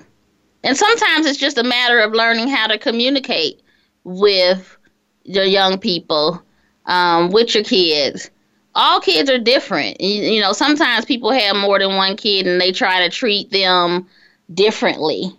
[0.63, 3.61] And sometimes it's just a matter of learning how to communicate
[4.03, 4.77] with
[5.23, 6.41] your young people,
[6.85, 8.29] um, with your kids.
[8.75, 9.99] All kids are different.
[10.01, 13.51] You, you know, sometimes people have more than one kid and they try to treat
[13.51, 14.07] them
[14.53, 15.31] differently.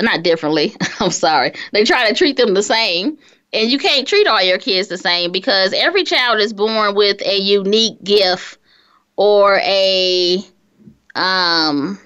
[0.00, 1.52] Not differently, I'm sorry.
[1.72, 3.18] They try to treat them the same
[3.56, 7.20] and you can't treat all your kids the same because every child is born with
[7.22, 8.58] a unique gift
[9.16, 10.44] or a
[11.14, 11.98] um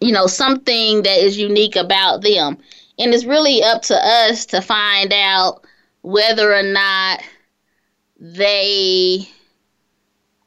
[0.00, 2.58] you know something that is unique about them
[2.98, 5.64] and it's really up to us to find out
[6.02, 7.22] whether or not
[8.18, 9.28] they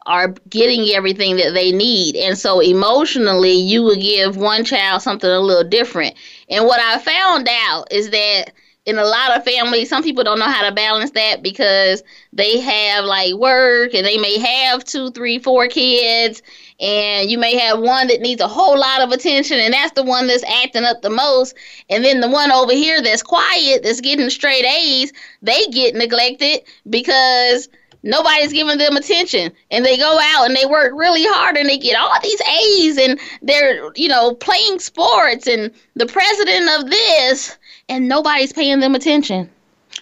[0.06, 2.16] are getting everything that they need.
[2.16, 6.16] And so emotionally, you would give one child something a little different.
[6.50, 8.52] And what I found out is that
[8.86, 12.02] in a lot of families, some people don't know how to balance that because
[12.34, 16.42] they have like work and they may have two, three, four kids,
[16.80, 20.04] and you may have one that needs a whole lot of attention, and that's the
[20.04, 21.56] one that's acting up the most.
[21.90, 25.14] And then the one over here that's quiet, that's getting straight A's,
[25.44, 27.70] they get neglected because
[28.04, 31.78] nobody's giving them attention and they go out and they work really hard and they
[31.78, 37.58] get all these A's and they're you know playing sports and the president of this
[37.92, 39.50] and nobody's paying them attention.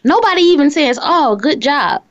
[0.03, 2.03] Nobody even says, "Oh, good job."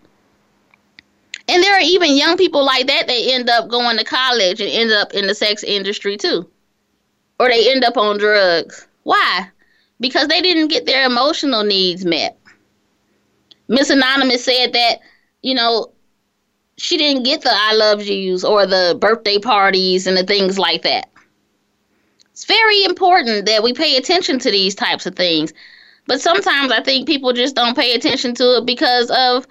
[1.47, 3.07] And there are even young people like that.
[3.07, 6.51] They end up going to college and end up in the sex industry too,
[7.39, 8.89] or they end up on drugs.
[9.05, 9.49] Why?
[10.01, 12.37] Because they didn't get their emotional needs met.
[13.69, 14.99] Miss Anonymous said that
[15.43, 15.93] you know
[16.77, 20.83] she didn't get the I love yous or the birthday parties and the things like
[20.83, 21.09] that.
[22.39, 25.53] It's very important that we pay attention to these types of things.
[26.07, 29.45] But sometimes I think people just don't pay attention to it because of,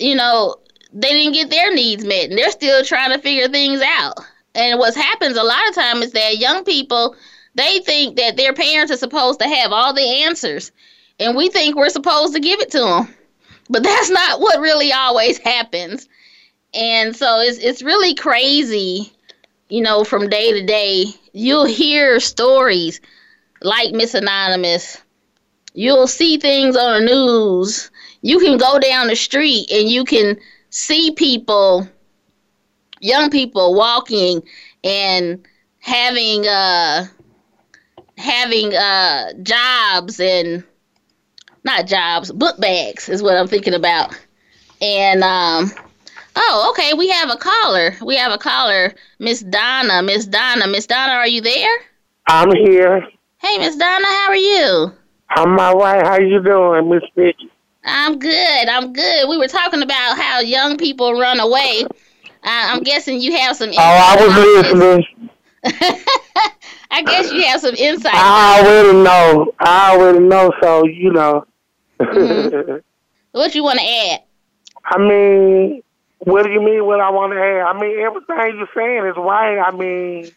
[0.00, 0.56] you know,
[0.92, 4.18] they didn't get their needs met and they're still trying to figure things out.
[4.56, 7.14] And what happens a lot of time is that young people
[7.54, 10.72] they think that their parents are supposed to have all the answers
[11.20, 13.14] and we think we're supposed to give it to them.
[13.70, 16.08] But that's not what really always happens.
[16.74, 19.12] And so it's it's really crazy,
[19.68, 21.06] you know, from day to day.
[21.32, 23.00] You'll hear stories
[23.62, 25.02] like Miss Anonymous.
[25.74, 27.90] You'll see things on the news.
[28.22, 30.38] You can go down the street and you can
[30.70, 31.88] see people,
[33.00, 34.42] young people walking
[34.82, 35.46] and
[35.80, 37.06] having uh
[38.16, 40.64] having uh jobs and
[41.64, 44.18] not jobs, book bags is what I'm thinking about.
[44.80, 45.70] And um
[46.36, 47.94] oh, okay, we have a caller.
[48.04, 50.02] We have a caller, Miss Donna.
[50.02, 51.78] Miss Donna, Miss Donna, are you there?
[52.26, 53.02] I'm here.
[53.38, 54.92] Hey, Miss Donna, how are you?
[55.30, 56.06] I'm all right.
[56.06, 57.50] How you doing, Miss Vicky?
[57.84, 58.68] I'm good.
[58.68, 59.28] I'm good.
[59.28, 61.84] We were talking about how young people run away.
[61.84, 61.88] Uh,
[62.42, 63.70] I'm guessing you have some.
[63.70, 65.30] Oh, I was listening.
[66.90, 68.14] I guess you have some insight.
[68.14, 69.52] I already know.
[69.58, 70.52] I already know.
[70.62, 71.44] So you know.
[72.00, 72.82] Mhm.
[73.32, 74.22] What you want to add?
[74.86, 75.82] I mean,
[76.18, 76.84] what do you mean?
[76.84, 77.66] What I want to add?
[77.66, 79.58] I mean, everything you're saying is right.
[79.58, 80.30] I mean,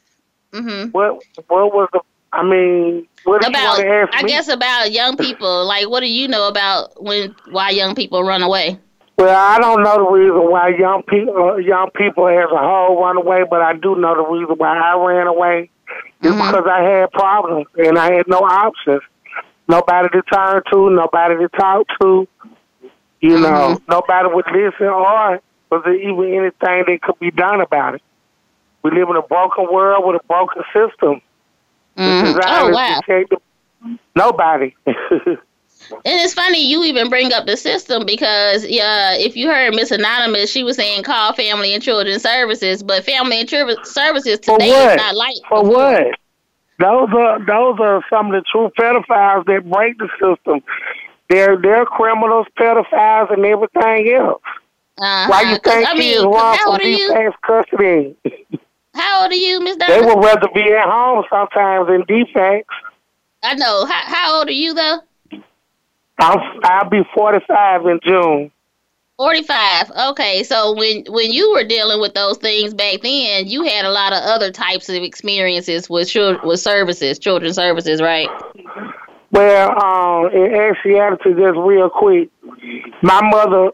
[0.53, 2.01] hmm what what was the?
[2.31, 4.29] I mean, what do you About, want to ask I me?
[4.29, 5.65] guess about young people.
[5.65, 8.77] Like, what do you know about when why young people run away?
[9.17, 13.01] Well, I don't know the reason why young people, uh, young people as a whole
[13.01, 15.69] run away, but I do know the reason why I ran away.
[16.21, 16.37] It's Mhm.
[16.37, 19.01] because I had problems and I had no options.
[19.67, 22.27] Nobody to turn to, nobody to talk to.
[23.21, 27.95] You know, nobody would listen or was there even anything that could be done about
[27.95, 28.01] it.
[28.83, 31.21] We live in a broken world with a broken system.
[31.97, 32.39] Mhm.
[32.45, 33.01] Oh wow!
[33.07, 33.37] the-
[34.15, 34.75] Nobody.
[35.91, 39.91] And it's funny you even bring up the system because uh, if you heard Miss
[39.91, 44.69] Anonymous, she was saying call Family and Children Services, but Family and Children Services today
[44.69, 45.75] is not like For before.
[45.77, 46.07] what?
[46.79, 50.61] Those are those are some of the true pedophiles that break the system.
[51.29, 54.41] They're they're criminals, pedophiles, and everything else.
[55.01, 55.27] Uh-huh.
[55.29, 58.15] Why you think I mean, run how from old are custody?
[58.93, 62.73] How old are you, Miss They would rather be at home sometimes in defects.
[63.41, 63.85] I know.
[63.85, 64.99] How, how old are you though?
[66.19, 68.51] I'll I'll be forty five in June.
[69.17, 69.91] Forty-five.
[70.11, 73.91] Okay, so when when you were dealing with those things back then, you had a
[73.91, 78.29] lot of other types of experiences with children with services, children's services, right?
[79.31, 82.29] Well, um, in actuality, just real quick,
[83.01, 83.71] my mother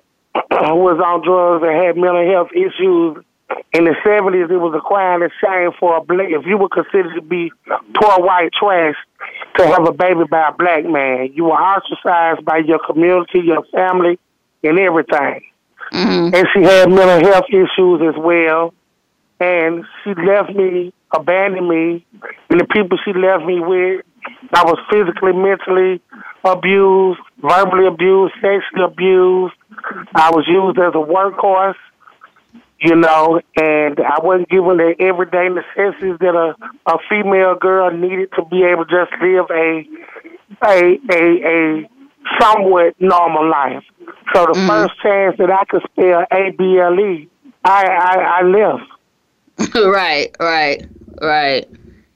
[0.51, 3.23] was on drugs and had mental health issues.
[3.73, 6.27] In the seventies, it was a crime and shame for a black.
[6.29, 7.51] If you were considered to be
[7.93, 8.95] poor white trash
[9.57, 13.63] to have a baby by a black man, you were ostracized by your community, your
[13.65, 14.17] family,
[14.63, 15.41] and everything.
[15.93, 16.35] Mm-hmm.
[16.35, 18.73] And she had mental health issues as well.
[19.39, 22.05] And she left me, abandoned me,
[22.49, 24.01] and the people she left me with,
[24.53, 26.01] I was physically, mentally
[26.43, 29.53] abused, verbally abused, sexually abused.
[30.15, 31.75] I was used as a workhorse,
[32.79, 36.55] you know, and I wasn't given the everyday necessities that a,
[36.91, 39.87] a female girl needed to be able to just live a
[40.63, 41.89] a a, a
[42.39, 43.83] somewhat normal life.
[44.33, 44.67] So the Mhm.
[44.67, 47.27] first chance that I could spell A B L E,
[47.63, 48.83] I I, I left.
[49.75, 50.85] right, right,
[51.21, 51.65] right.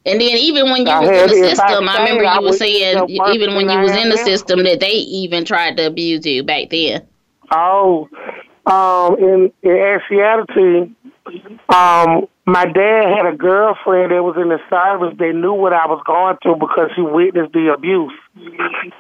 [0.06, 2.40] And then even when you I was in the I system, I, stayed, remember I
[2.40, 4.92] you were saying end up worse even when you was in the system that they
[4.92, 7.06] even tried to abuse you back then.
[7.52, 8.10] Oh,
[8.66, 10.92] um, in in actuality,
[11.70, 15.16] um, my dad had a girlfriend that was in the service.
[15.18, 18.14] They knew what I was going through because she witnessed the abuse,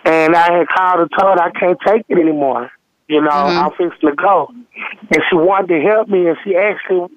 [0.05, 2.71] and I had called and told her I can't take it anymore.
[3.07, 3.63] You know, Mhm.
[3.63, 4.51] I'm fixing to go,
[5.11, 7.09] and she wanted to help me, and she actually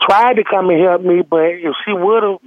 [0.00, 2.38] tried to come and help me, but if she would have,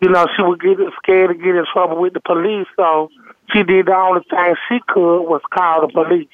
[0.00, 2.66] you know, she would get scared to get in trouble with the police.
[2.76, 3.10] So
[3.52, 6.28] she did the only thing she could was call the police.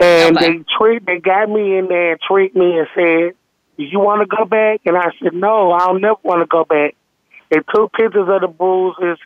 [0.00, 0.58] And Okay.
[0.58, 3.34] they treat they got me in there and treat me and said,
[3.78, 4.80] Do you wanna go back?
[4.84, 6.94] And I said, No, I don't never wanna go back.
[7.50, 9.18] They took pictures of the bruises,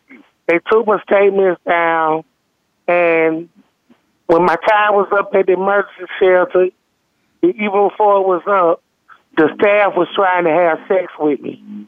[0.47, 2.23] they took my statements down
[2.87, 3.49] and
[4.27, 6.67] when my time was up at the emergency shelter,
[7.41, 8.83] even before it was up,
[9.37, 11.87] the staff was trying to have sex with me.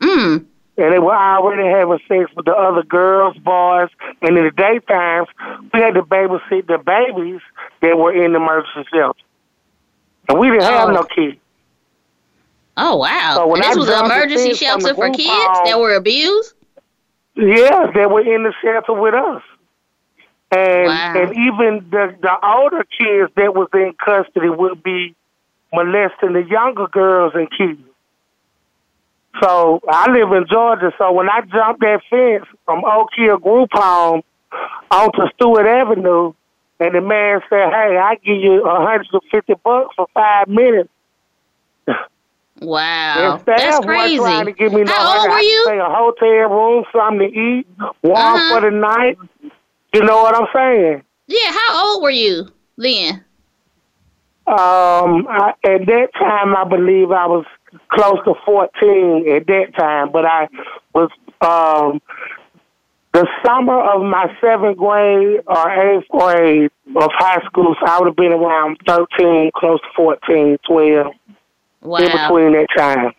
[0.00, 0.46] Mm.
[0.78, 3.88] And they were already having sex with the other girls, boys,
[4.22, 5.26] and in the daytimes,
[5.74, 7.40] we had to babysit the babies
[7.82, 9.18] that were in the emergency shelter.
[10.28, 10.92] And we didn't have Oh.
[10.92, 11.38] no kids.
[12.76, 13.32] Oh wow!
[13.34, 15.94] So when this I was an emergency fence from the shelter for kids that were
[15.96, 16.54] abused.
[17.34, 19.42] Yeah, they were in the shelter with us.
[20.52, 21.12] And Wow.
[21.16, 25.16] and even the the older kids that was in custody would be
[25.72, 27.80] molesting the younger girls and kids.
[29.42, 33.68] So I live in Georgia, so when I jumped that fence from Oak Hill Group
[33.72, 34.22] Home
[34.90, 36.32] onto Stewart Avenue,
[36.80, 40.48] and the man said, "Hey, I give you a hundred and fifty bucks for five
[40.48, 40.88] minutes."
[42.60, 44.16] Wow, that's crazy.
[44.16, 45.80] trying to give me no How old were I you?
[45.80, 47.66] a hotel room, something to eat,
[48.02, 48.60] warm Uh-huh.
[48.60, 49.18] for the night.
[49.94, 51.02] You know what I'm saying?
[51.28, 53.24] Yeah, how old were you then?
[54.48, 57.44] Um, I, at that time, I believe I was
[57.92, 60.48] close to 14 at that time, but I
[60.94, 61.10] was
[61.40, 62.00] um,
[63.12, 68.06] the summer of my seventh grade or eighth grade of high school, so I would
[68.06, 71.12] have been around 13, close to 14, 12, in
[71.82, 73.12] between that time.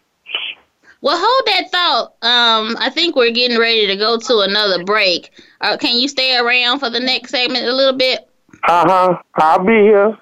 [1.01, 2.07] Well, hold that thought.
[2.22, 5.32] Um, I think we're getting ready to go to another break.
[5.62, 8.28] Uh, can you stay around for the next segment a little bit?
[8.68, 9.22] Uh huh.
[9.36, 10.18] I'll be here.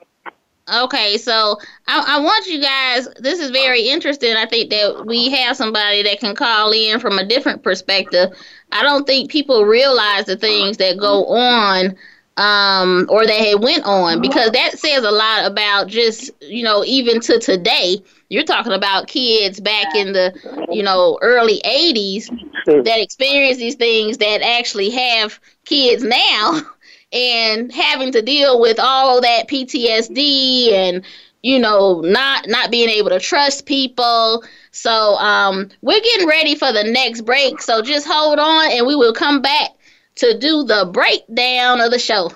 [0.73, 1.57] Okay, so
[1.87, 3.07] I, I want you guys.
[3.19, 4.35] This is very interesting.
[4.35, 8.31] I think that we have somebody that can call in from a different perspective.
[8.73, 11.95] I don't think people realize the things that go on,
[12.35, 16.83] um, or that had went on, because that says a lot about just you know
[16.83, 17.97] even to today.
[18.29, 22.27] You're talking about kids back in the you know early '80s
[22.65, 26.59] that experience these things that actually have kids now
[27.17, 31.03] and having to deal with all that PTSD and
[31.41, 34.43] you know not not being able to trust people.
[34.71, 37.61] So um we're getting ready for the next break.
[37.61, 39.71] So just hold on and we will come back
[40.15, 42.31] to do the breakdown of the show.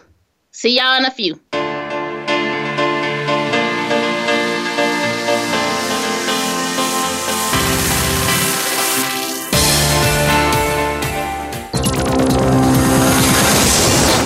[0.51, 1.39] See y'all in a few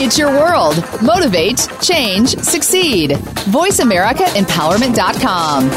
[0.06, 0.78] It's your world.
[1.02, 3.14] Motivate, change, succeed.
[3.50, 5.70] VoiceAmericaEmpowerment.com.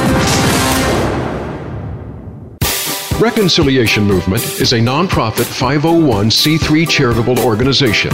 [3.18, 8.10] Reconciliation Movement is a nonprofit 501c3 charitable organization.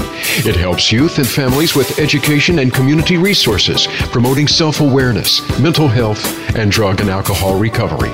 [0.47, 6.25] It helps youth and families with education and community resources, promoting self awareness, mental health,
[6.55, 8.13] and drug and alcohol recovery.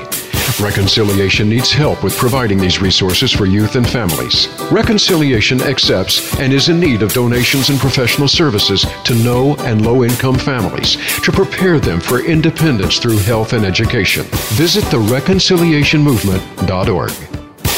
[0.59, 4.49] Reconciliation needs help with providing these resources for youth and families.
[4.71, 10.03] Reconciliation accepts and is in need of donations and professional services to no and low
[10.03, 14.25] income families to prepare them for independence through health and education.
[14.53, 17.30] Visit thereconciliationmovement.org.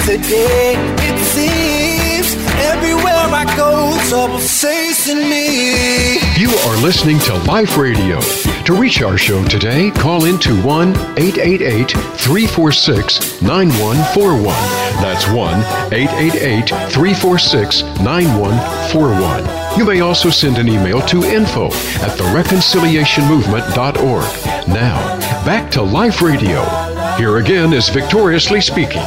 [0.04, 1.87] Today it seems
[2.34, 6.18] everywhere I go, trouble's chasing me.
[6.36, 8.20] You are listening to Life Radio.
[8.64, 14.44] To reach our show today, call into 1 888 346 9141.
[15.00, 15.60] That's 1
[15.92, 19.78] 888 346 9141.
[19.78, 24.68] You may also send an email to info at thereconciliationmovement.org.
[24.68, 26.64] Now, back to Life Radio.
[27.16, 29.02] Here again is Victoriously Speaking.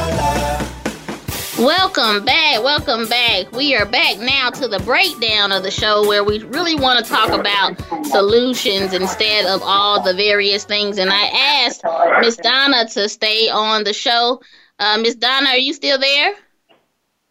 [1.62, 2.60] Welcome back.
[2.64, 3.52] Welcome back.
[3.52, 7.08] We are back now to the breakdown of the show where we really want to
[7.08, 10.98] talk about solutions instead of all the various things.
[10.98, 11.26] And I
[11.62, 11.84] asked
[12.20, 14.42] Miss Donna to stay on the show.
[14.80, 16.34] Uh, Miss Donna, are you still there?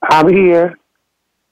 [0.03, 0.79] I'm here.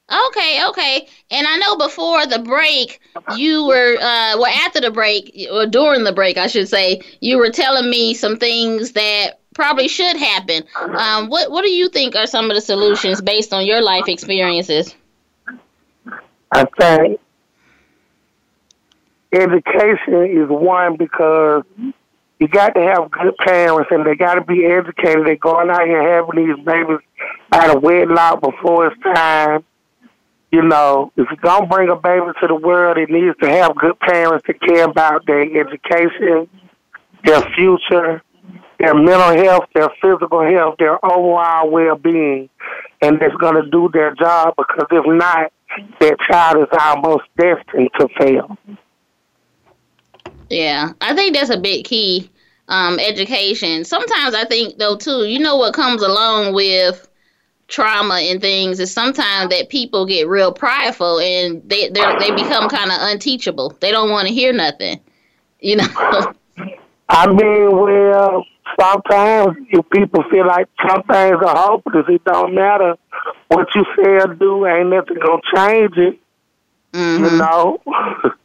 [0.09, 1.07] Okay, okay.
[1.31, 3.01] And I know before the break,
[3.35, 7.39] you were, uh, well, after the break, or during the break, I should say, you
[7.39, 10.63] were telling me some things that probably should happen.
[10.77, 14.07] Um, what What do you think are some of the solutions based on your life
[14.07, 14.95] experiences?
[16.49, 17.19] I think
[19.33, 21.63] education is one because
[22.39, 25.27] you got to have good parents and they got to be educated.
[25.27, 26.99] They're going out here having these babies
[27.51, 29.65] out of wedlock before it's time.
[30.53, 33.49] You know, if you're going to bring a baby to the world, it needs to
[33.49, 36.47] have good parents to care about their education,
[37.25, 38.23] their future,
[38.79, 42.49] their mental health, their physical health, their overall well-being,
[43.01, 45.51] and that's going to do their job because if not,
[45.99, 48.57] their child is almost destined to fail.
[50.49, 52.31] Yeah, I think that's a big key.
[52.69, 53.83] Um, education.
[53.83, 57.09] Sometimes I think though too, you know what comes along with
[57.67, 62.91] trauma and things is sometimes that people get real prideful and they they become kind
[62.91, 63.75] of unteachable.
[63.79, 64.99] They don't want to hear nothing.
[65.61, 66.33] You know.
[67.09, 68.45] I mean, well,
[68.79, 72.95] sometimes if people feel like some things are hopeless, it don't matter
[73.49, 76.19] what you say or do, ain't nothing gonna change it.
[76.93, 77.25] Mm-hmm.
[77.25, 77.81] You know.
[77.85, 78.35] What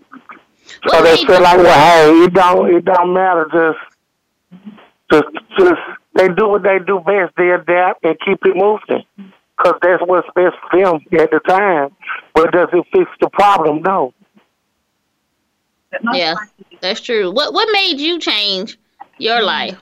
[0.89, 3.47] so they feel like, well, hey, it don't, it don't matter.
[3.53, 3.79] Just,
[5.11, 5.81] just, just
[6.15, 7.35] they do what they do best.
[7.37, 11.95] They adapt and keep it moving, because that's what's best for them at the time.
[12.35, 13.83] But does it fix the problem?
[13.83, 14.13] No.
[16.13, 16.35] Yeah,
[16.81, 17.31] that's true.
[17.31, 18.79] What What made you change
[19.19, 19.79] your life?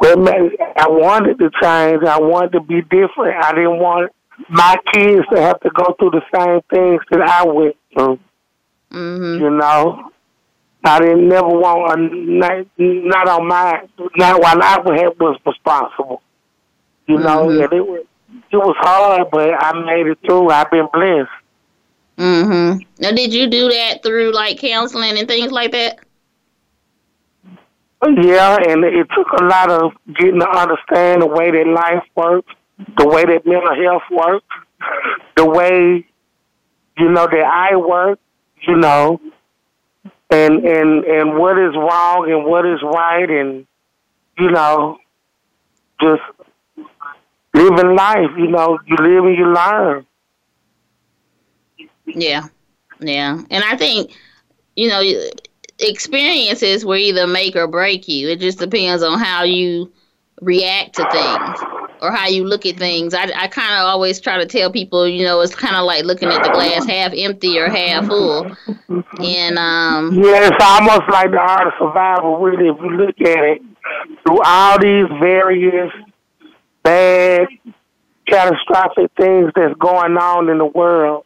[0.00, 2.02] Well, man, I wanted to change.
[2.04, 3.36] I wanted to be different.
[3.44, 4.12] I didn't want
[4.48, 8.18] my kids to have to go through the same things that I went through.
[8.92, 9.42] Mm-hmm.
[9.44, 10.10] You know,
[10.84, 13.82] I didn't never want a not, not on my
[14.16, 16.22] not while I was was responsible.
[17.06, 17.64] You know, Mhm.
[17.64, 18.04] and it was
[18.50, 20.50] it was hard, but I made it through.
[20.50, 21.30] I've been blessed.
[22.18, 22.82] Mm-hmm.
[23.00, 25.98] Now, did you do that through like counseling and things like that?
[28.02, 32.52] Yeah, and it took a lot of getting to understand the way that life works,
[32.96, 34.46] the way that mental health works,
[35.36, 36.06] the way
[36.96, 38.20] you know that I work,
[38.66, 39.20] you know,
[40.30, 43.66] and and and what is wrong and what is right, and
[44.38, 44.98] you know,
[46.00, 46.22] just
[47.52, 48.30] living life.
[48.36, 50.06] You know, you live and you learn.
[52.06, 52.46] Yeah,
[53.00, 53.40] yeah.
[53.50, 54.12] And I think,
[54.76, 55.02] you know,
[55.78, 58.28] experiences will either make or break you.
[58.28, 59.92] It just depends on how you
[60.40, 61.60] react to things
[62.00, 63.14] or how you look at things.
[63.14, 66.04] I, I kind of always try to tell people, you know, it's kind of like
[66.04, 68.44] looking at the glass half empty or half full.
[69.20, 73.44] And, um, Yeah, it's almost like the art of survival, really, if you look at
[73.44, 73.62] it.
[74.26, 75.92] Through all these various
[76.82, 77.48] bad,
[78.26, 81.24] catastrophic things that's going on in the world,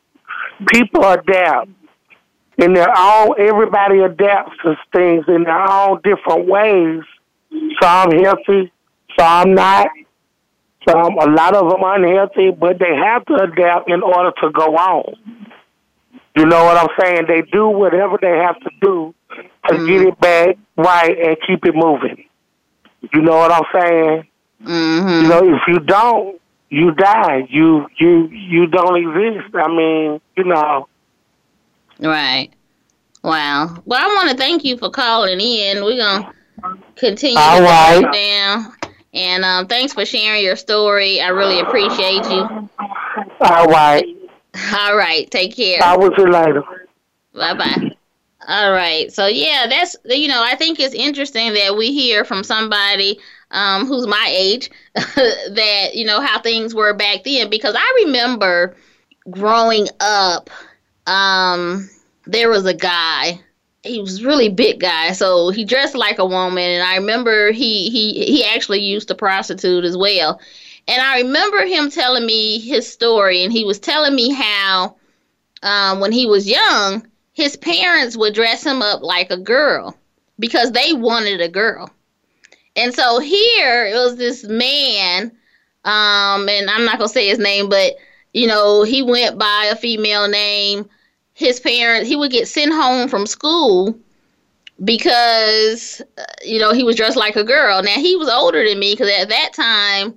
[0.69, 1.69] people adapt.
[2.59, 7.03] In their own, everybody adapts to things in their own different ways.
[7.81, 8.73] Some healthy,
[9.19, 9.89] some not.
[10.89, 14.75] Some, a lot of them unhealthy, but they have to adapt in order to go
[14.77, 15.15] on.
[16.35, 17.27] You know what I'm saying?
[17.29, 19.15] They do whatever they have to do
[19.69, 22.25] to get it back right and keep it moving.
[23.15, 24.27] You know what I'm saying?
[24.61, 26.41] hmm You know, if you don't,
[26.71, 27.47] you die.
[27.49, 29.55] You you you don't exist.
[29.55, 30.89] I mean, you know.
[32.11, 32.51] Right.
[33.23, 33.83] Wow.
[33.85, 35.85] Well, I want to thank you for calling in.
[35.85, 36.33] We're going to
[36.97, 38.13] continue All right.
[38.13, 38.73] down.
[39.15, 41.21] And um, thanks for sharing your story.
[41.21, 42.69] I really appreciate you.
[43.41, 44.05] All right.
[44.75, 45.31] All right.
[45.31, 45.81] Take care.
[45.83, 46.63] I will see you later.
[47.35, 47.91] Bye bye.
[48.49, 49.13] All right.
[49.13, 53.87] So yeah, that's you know, I think it's interesting that we hear from somebody um,
[53.87, 58.77] who's my age that you know how things were back then because I remember
[59.31, 60.51] growing up.
[61.07, 61.89] Um,
[62.27, 63.41] there was a guy.
[63.83, 67.91] He was really big guy, so he dressed like a woman, and I remember he
[67.91, 70.41] he he actually used to prostitute as well.
[70.87, 74.97] And I remember him telling me his story, and he was telling me how
[75.62, 79.97] um, when he was young, his parents would dress him up like a girl
[80.39, 81.91] because they wanted a girl.
[82.77, 85.33] And so here it was this man,
[85.85, 87.95] um, and I'm not gonna say his name, but
[88.33, 90.89] you know, he went by a female name.
[91.43, 93.99] His parents, he would get sent home from school
[94.84, 97.82] because uh, you know he was dressed like a girl.
[97.82, 100.14] Now he was older than me because at that time,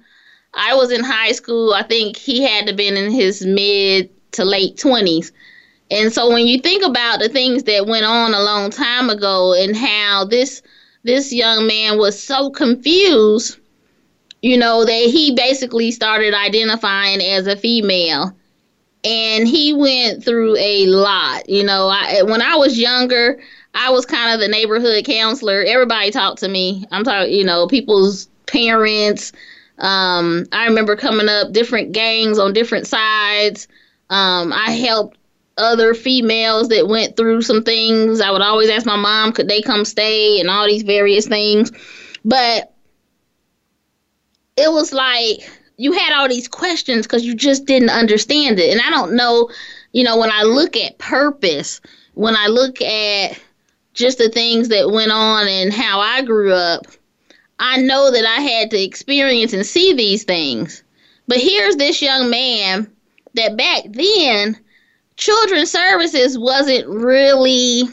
[0.54, 1.74] I was in high school.
[1.74, 5.32] I think he had to been in his mid to late 20s.
[5.92, 9.54] And so when you think about the things that went on a long time ago
[9.54, 10.62] and how this
[11.04, 13.60] this young man was so confused,
[14.42, 18.36] you know, that he basically started identifying as a female.
[19.06, 21.48] And he went through a lot.
[21.48, 23.40] You know, I when I was younger,
[23.74, 25.64] I was kind of the neighborhood counselor.
[25.64, 26.86] Everybody talked to me.
[26.92, 29.32] I'm talking, you know, people's parents.
[29.78, 33.68] Um, I remember coming up different gangs on different sides.
[34.10, 35.18] Um, I helped
[35.58, 38.22] other females that went through some things.
[38.22, 41.72] I would always ask my mom, could they come stay and all these various things.
[42.24, 42.74] But
[44.58, 45.48] it was like
[45.78, 48.72] you had all these questions because you just didn't understand it.
[48.72, 49.50] And I don't know,
[49.92, 51.82] you know, when I look at purpose,
[52.14, 53.40] when I look at
[53.94, 56.86] just the things that went on and how I grew up,
[57.60, 60.84] I know that I had to experience and see these things.
[61.28, 62.92] But here's this young man
[63.36, 64.58] that back then
[65.18, 67.84] children's services wasn't really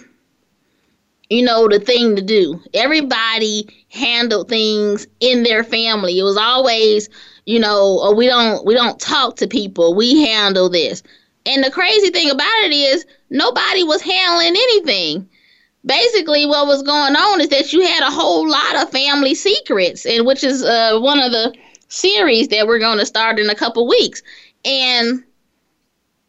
[1.29, 7.09] you know the thing to do everybody handled things in their family it was always
[7.47, 11.03] you know oh, we don't we don't talk to people we handle this
[11.47, 15.29] and the crazy thing about it is nobody was handling anything
[15.85, 20.07] basically what was going on is that you had a whole lot of family secrets
[20.07, 21.53] and which is uh, one of the
[21.89, 24.23] series that we're going to start in a couple weeks
[24.65, 25.25] and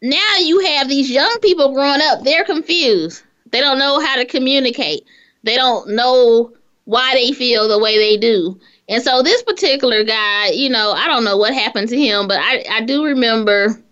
[0.04, 3.22] now you have these young people growing up, they're confused.
[3.50, 5.04] They don't know how to communicate.
[5.44, 6.52] They don't know
[6.84, 8.60] why they feel the way they do.
[8.88, 12.38] And so this particular guy, you know, I don't know what happened to him, but
[12.38, 13.82] I, I do remember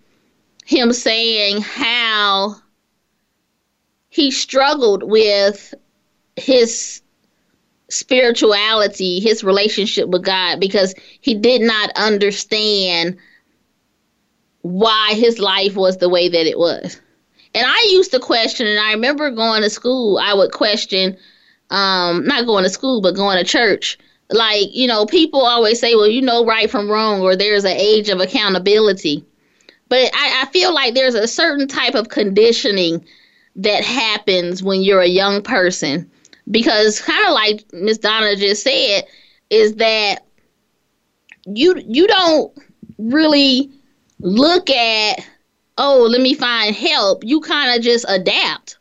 [0.65, 2.55] him saying how
[4.09, 5.73] he struggled with
[6.35, 7.01] his
[7.89, 13.17] spirituality, his relationship with God, because he did not understand
[14.61, 16.99] why his life was the way that it was.
[17.55, 21.17] And I used to question, and I remember going to school, I would question,
[21.69, 23.97] um, not going to school, but going to church.
[24.29, 27.77] Like, you know, people always say, well, you know right from wrong, or there's an
[27.77, 29.25] age of accountability.
[29.89, 33.05] But I, I feel like there's a certain type of conditioning
[33.57, 36.09] that happens when you're a young person.
[36.49, 39.03] Because kind of like Miss Donna just said,
[39.49, 40.25] is that
[41.45, 42.51] you you don't
[42.97, 43.71] really
[44.19, 45.25] look at,
[45.77, 48.77] oh, let me find help, you kind of just adapt.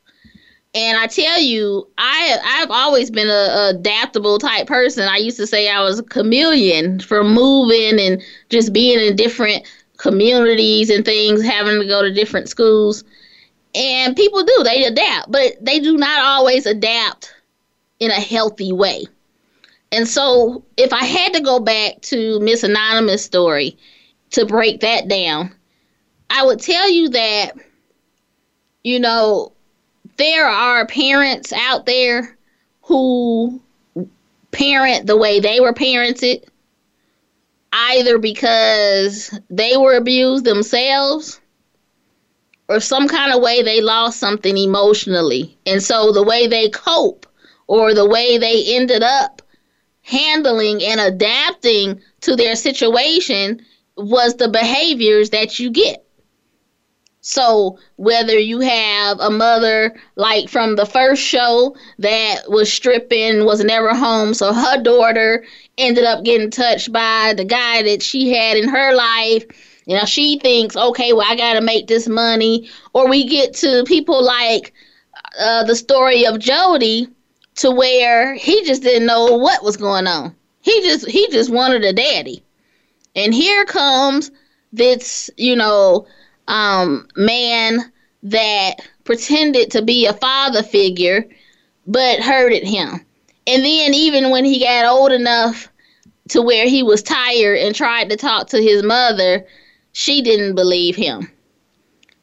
[0.75, 5.07] And I tell you, I I've always been a, a, adaptable type person.
[5.07, 9.67] I used to say I was a chameleon for moving and just being in different
[9.99, 13.05] communities and things, having to go to different schools.
[13.75, 17.35] And people do, they adapt, but they do not always adapt
[18.01, 19.05] in a healthy way.
[19.93, 23.77] And so if I had to go back to Miss Anonymous story
[24.31, 25.55] to break that down,
[26.31, 27.53] I would tell you that,
[28.83, 29.52] you know,
[30.17, 32.37] there are parents out there
[32.83, 33.61] who
[34.51, 36.45] parent the way they were parented,
[37.73, 41.41] either because they were abused themselves
[42.69, 45.57] or some kind of way they lost something emotionally.
[45.67, 47.27] And so the way they cope
[47.67, 49.43] or the way they ended up
[50.03, 53.65] handling and adapting to their situation
[53.97, 56.02] was the behaviors that you get.
[57.23, 63.63] So whether you have a mother like from the first show that was stripping, was
[63.65, 65.45] never home, so her daughter
[65.79, 69.45] ended up getting touched by the guy that she had in her life.
[69.87, 72.69] You know, she thinks, okay, well, I got to make this money.
[72.93, 74.73] Or we get to people like
[75.39, 77.09] uh, the story of Jody,
[77.57, 80.35] to where he just didn't know what was going on.
[80.61, 82.43] He just he just wanted a daddy.
[83.15, 84.31] And here comes
[84.73, 86.07] this, you know,
[86.49, 88.75] um, man that
[89.05, 91.29] pretended to be a father figure,
[91.87, 93.05] but hurted him.
[93.47, 95.69] And then, even when he got old enough
[96.29, 99.47] to where he was tired and tried to talk to his mother,
[99.93, 101.31] she didn't believe him.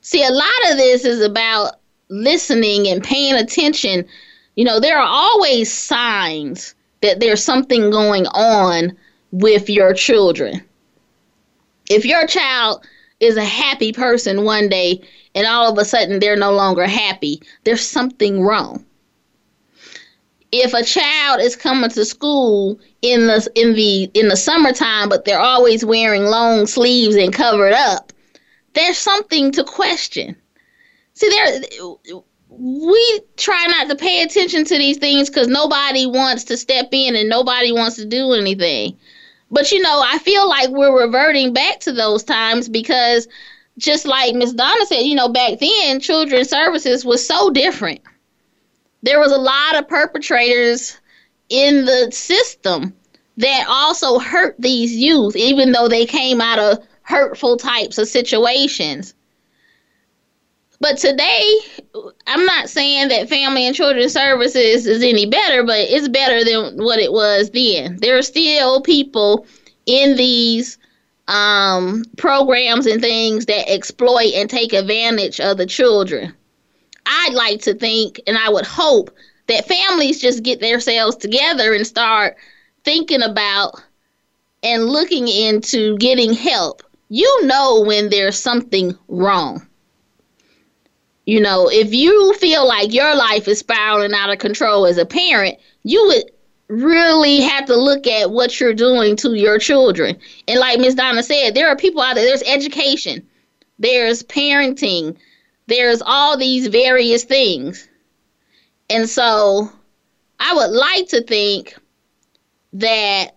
[0.01, 1.75] See, a lot of this is about
[2.09, 4.05] listening and paying attention.
[4.55, 8.95] You know, there are always signs that there's something going on
[9.31, 10.63] with your children
[11.89, 12.87] if your child
[13.19, 15.01] is a happy person one day
[15.35, 18.85] and all of a sudden they're no longer happy, there's something wrong.
[20.51, 25.23] If a child is coming to school in the in the in the summertime but
[25.25, 28.11] they're always wearing long sleeves and covered up,
[28.73, 30.35] there's something to question.
[31.13, 31.61] See there
[32.49, 37.15] we try not to pay attention to these things cuz nobody wants to step in
[37.15, 38.97] and nobody wants to do anything.
[39.51, 43.27] But you know, I feel like we're reverting back to those times because
[43.77, 48.01] just like Miss Donna said, you know, back then children's services was so different.
[49.01, 50.99] There was a lot of perpetrators
[51.49, 52.93] in the system
[53.37, 59.13] that also hurt these youth, even though they came out of hurtful types of situations.
[60.81, 61.59] But today,
[62.25, 66.83] I'm not saying that family and children's services is any better, but it's better than
[66.83, 67.97] what it was then.
[67.97, 69.45] There are still people
[69.85, 70.77] in these
[71.27, 76.33] um, programs and things that exploit and take advantage of the children.
[77.05, 79.11] I'd like to think, and I would hope,
[79.47, 82.37] that families just get themselves together and start
[82.85, 83.81] thinking about
[84.63, 86.83] and looking into getting help.
[87.09, 89.65] You know when there's something wrong.
[91.29, 95.05] You know, if you feel like your life is spiraling out of control as a
[95.05, 96.31] parent, you would
[96.75, 100.17] really have to look at what you're doing to your children.
[100.47, 100.95] And like Ms.
[100.95, 103.27] Donna said, there are people out there, there's education,
[103.77, 105.17] there's parenting,
[105.67, 107.87] there's all these various things.
[108.89, 109.71] And so
[110.39, 111.75] I would like to think
[112.73, 113.35] that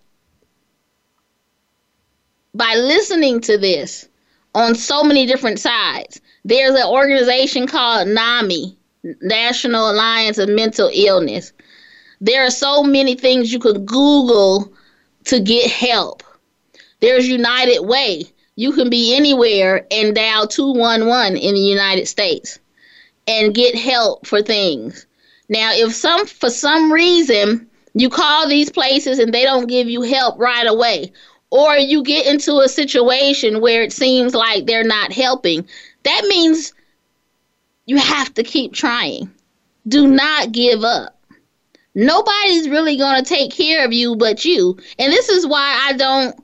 [2.55, 4.09] by listening to this
[4.55, 8.77] on so many different sides, there's an organization called NAMI,
[9.21, 11.53] National Alliance of Mental Illness.
[12.21, 14.71] There are so many things you can Google
[15.25, 16.23] to get help.
[16.99, 18.25] There's United Way.
[18.55, 22.59] You can be anywhere and dial 211 in the United States
[23.27, 25.05] and get help for things.
[25.49, 30.01] Now, if some for some reason you call these places and they don't give you
[30.01, 31.11] help right away,
[31.53, 35.63] or you get into a situation where it seems like they're not helping,
[36.01, 36.73] that means
[37.85, 39.31] you have to keep trying.
[39.87, 41.21] Do not give up.
[41.93, 44.79] Nobody's really going to take care of you but you.
[44.97, 46.35] And this is why I don't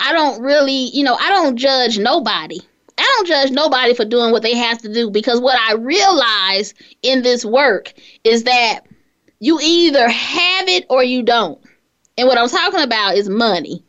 [0.00, 2.58] I don't really, you know, I don't judge nobody.
[2.96, 6.72] I don't judge nobody for doing what they have to do because what I realize
[7.02, 7.92] in this work
[8.24, 8.80] is that
[9.38, 11.62] you either have it or you don't.
[12.16, 13.85] And what I'm talking about is money.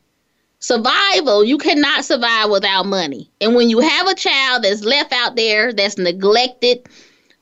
[0.68, 3.32] Survival, you cannot survive without money.
[3.40, 6.90] And when you have a child that's left out there, that's neglected,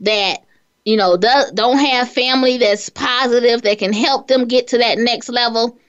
[0.02, 0.46] that
[0.84, 5.00] you know do, don't have family that's positive that can help them get to that
[5.00, 5.80] next level,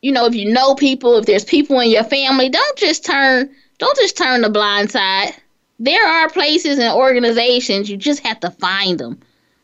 [0.00, 3.50] you know, if you know people, if there's people in your family, don't just turn
[3.78, 5.34] don't just turn the blind side.
[5.78, 9.20] There are places and organizations you just have to find them.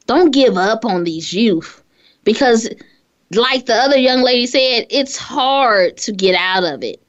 [0.07, 1.83] Don't give up on these youth
[2.23, 2.69] because
[3.35, 7.03] like the other young lady said, it's hard to get out of it.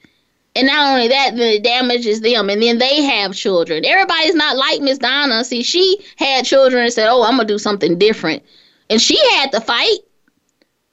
[0.55, 3.86] And not only that, then it damages them, and then they have children.
[3.86, 5.43] Everybody's not like Miss Donna.
[5.43, 8.43] See, she had children and said, "Oh, I'm gonna do something different,"
[8.89, 9.97] and she had to fight,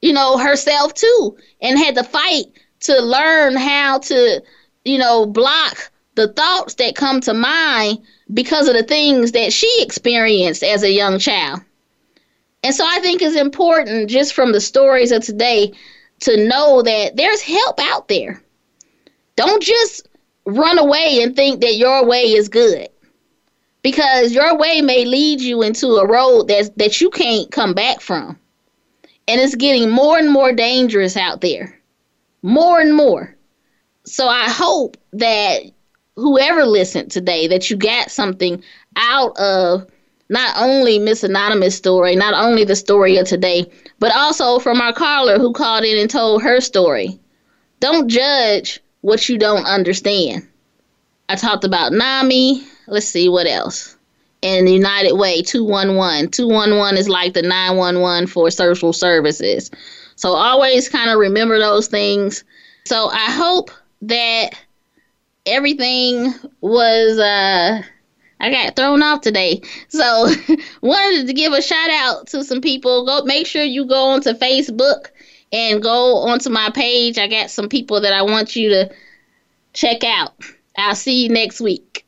[0.01, 2.47] you know, herself too, and had to fight
[2.81, 4.43] to learn how to,
[4.87, 7.99] you know, block the thoughts that come to mind
[8.33, 11.61] because of the things that she experienced as a young child.
[12.63, 15.73] And so I think it's important just from the stories of today
[16.21, 18.43] to know that there's help out there.
[19.37, 20.09] Don't just
[20.45, 22.89] run away and think that your way is good.
[23.83, 28.03] Because your way may lead you into a road that that you can't come back
[28.03, 28.39] from.
[29.27, 31.79] And it's getting more and more dangerous out there.
[32.43, 33.35] More and more.
[34.05, 35.63] So I hope that
[36.17, 38.63] whoever listened today that you got something
[38.97, 39.87] out of
[40.31, 43.69] not only Miss Anonymous story, not only the story of today,
[43.99, 47.19] but also from our caller who called in and told her story.
[47.81, 50.47] Don't judge what you don't understand.
[51.29, 52.65] I talked about NAMI.
[52.87, 53.97] Let's see what else.
[54.41, 56.31] And the United Way 211.
[56.31, 59.73] 211 is like the 911 for social services.
[60.15, 62.45] So always kind of remember those things.
[62.85, 63.73] So I hope
[64.03, 64.51] that
[65.45, 67.83] everything was uh
[68.41, 69.61] I got thrown off today.
[69.89, 70.29] So
[70.81, 73.05] wanted to give a shout out to some people.
[73.07, 75.09] Go make sure you go onto Facebook
[75.53, 77.19] and go onto my page.
[77.19, 78.91] I got some people that I want you to
[79.73, 80.35] check out.
[80.77, 82.07] I'll see you next week.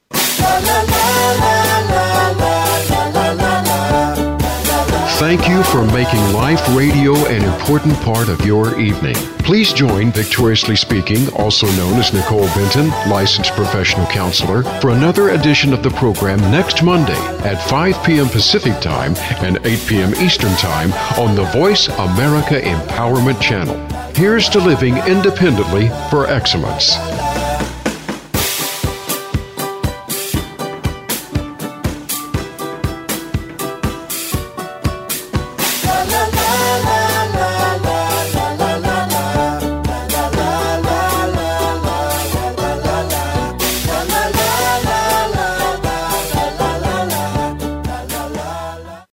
[5.19, 9.15] Thank you for making Life Radio an important part of your evening.
[9.45, 15.73] Please join Victoriously Speaking, also known as Nicole Benton, licensed professional counselor, for another edition
[15.73, 18.29] of the program next Monday at 5 p.m.
[18.29, 19.15] Pacific Time
[19.45, 20.15] and 8 p.m.
[20.15, 23.77] Eastern Time on the Voice America Empowerment Channel.
[24.15, 26.97] Here's to living independently for excellence.